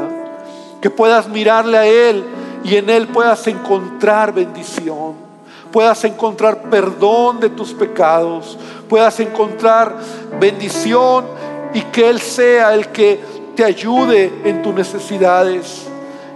Que 0.82 0.90
puedas 0.90 1.28
mirarle 1.28 1.78
a 1.78 1.86
Él 1.86 2.24
y 2.64 2.76
en 2.76 2.90
Él 2.90 3.08
puedas 3.08 3.46
encontrar 3.48 4.34
bendición. 4.34 5.27
Puedas 5.72 6.04
encontrar 6.04 6.70
perdón 6.70 7.40
de 7.40 7.50
tus 7.50 7.74
pecados. 7.74 8.58
Puedas 8.90 9.20
encontrar 9.20 9.96
bendición 10.40 11.26
y 11.74 11.82
que 11.82 12.10
Él 12.10 12.20
sea 12.20 12.74
el 12.74 12.88
que 12.90 13.20
te 13.56 13.64
ayude 13.64 14.32
en 14.46 14.62
tus 14.62 14.74
necesidades. 14.74 15.88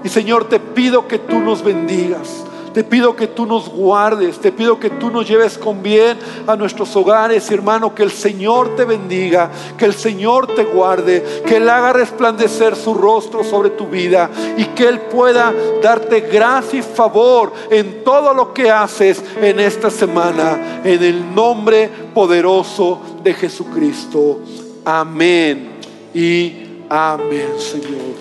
Y 0.04 0.10
Señor, 0.10 0.50
te 0.50 0.60
pido 0.60 1.08
que 1.08 1.20
tú 1.20 1.40
nos 1.40 1.64
bendigas. 1.64 2.44
Te 2.74 2.84
pido 2.84 3.16
que 3.16 3.28
tú 3.28 3.46
nos 3.46 3.68
guardes, 3.68 4.40
te 4.40 4.52
pido 4.52 4.80
que 4.80 4.90
tú 4.90 5.10
nos 5.10 5.28
lleves 5.28 5.58
con 5.58 5.84
bien 5.84 6.18
a 6.48 6.56
nuestros 6.56 6.96
hogares, 6.96 7.52
hermano, 7.52 7.94
que 7.94 8.04
el 8.04 8.12
Señor 8.12 8.76
te 8.76 8.86
bendiga, 8.86 9.52
que 9.78 9.86
el 9.86 9.94
Señor 9.94 10.48
te 10.48 10.64
guarde, 10.64 11.42
que 11.46 11.58
Él 11.58 11.70
haga 11.70 11.94
resplandecer 11.94 12.76
su 12.76 12.94
rostro 12.94 13.44
sobre 13.44 13.72
tu 13.72 13.88
vida 13.88 14.30
y 14.58 14.66
que 14.66 14.88
Él 14.88 15.02
pueda 15.02 15.54
darte 15.82 16.22
gracia 16.22 16.80
y 16.80 16.82
favor 16.82 17.52
en 17.70 18.04
todo 18.04 18.34
lo 18.34 18.54
que 18.54 18.72
haces 18.72 19.22
en 19.42 19.60
esta 19.60 19.90
semana, 19.90 20.82
en 20.84 21.04
el 21.04 21.36
nombre 21.36 21.90
poderoso 22.14 23.02
de 23.22 23.34
Jesucristo. 23.34 24.40
Amén 24.86 25.72
y 26.14 26.54
amén, 26.90 27.50
Señor. 27.58 28.16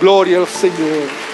Gloria 0.00 0.38
al 0.38 0.46
Señor. 0.46 1.25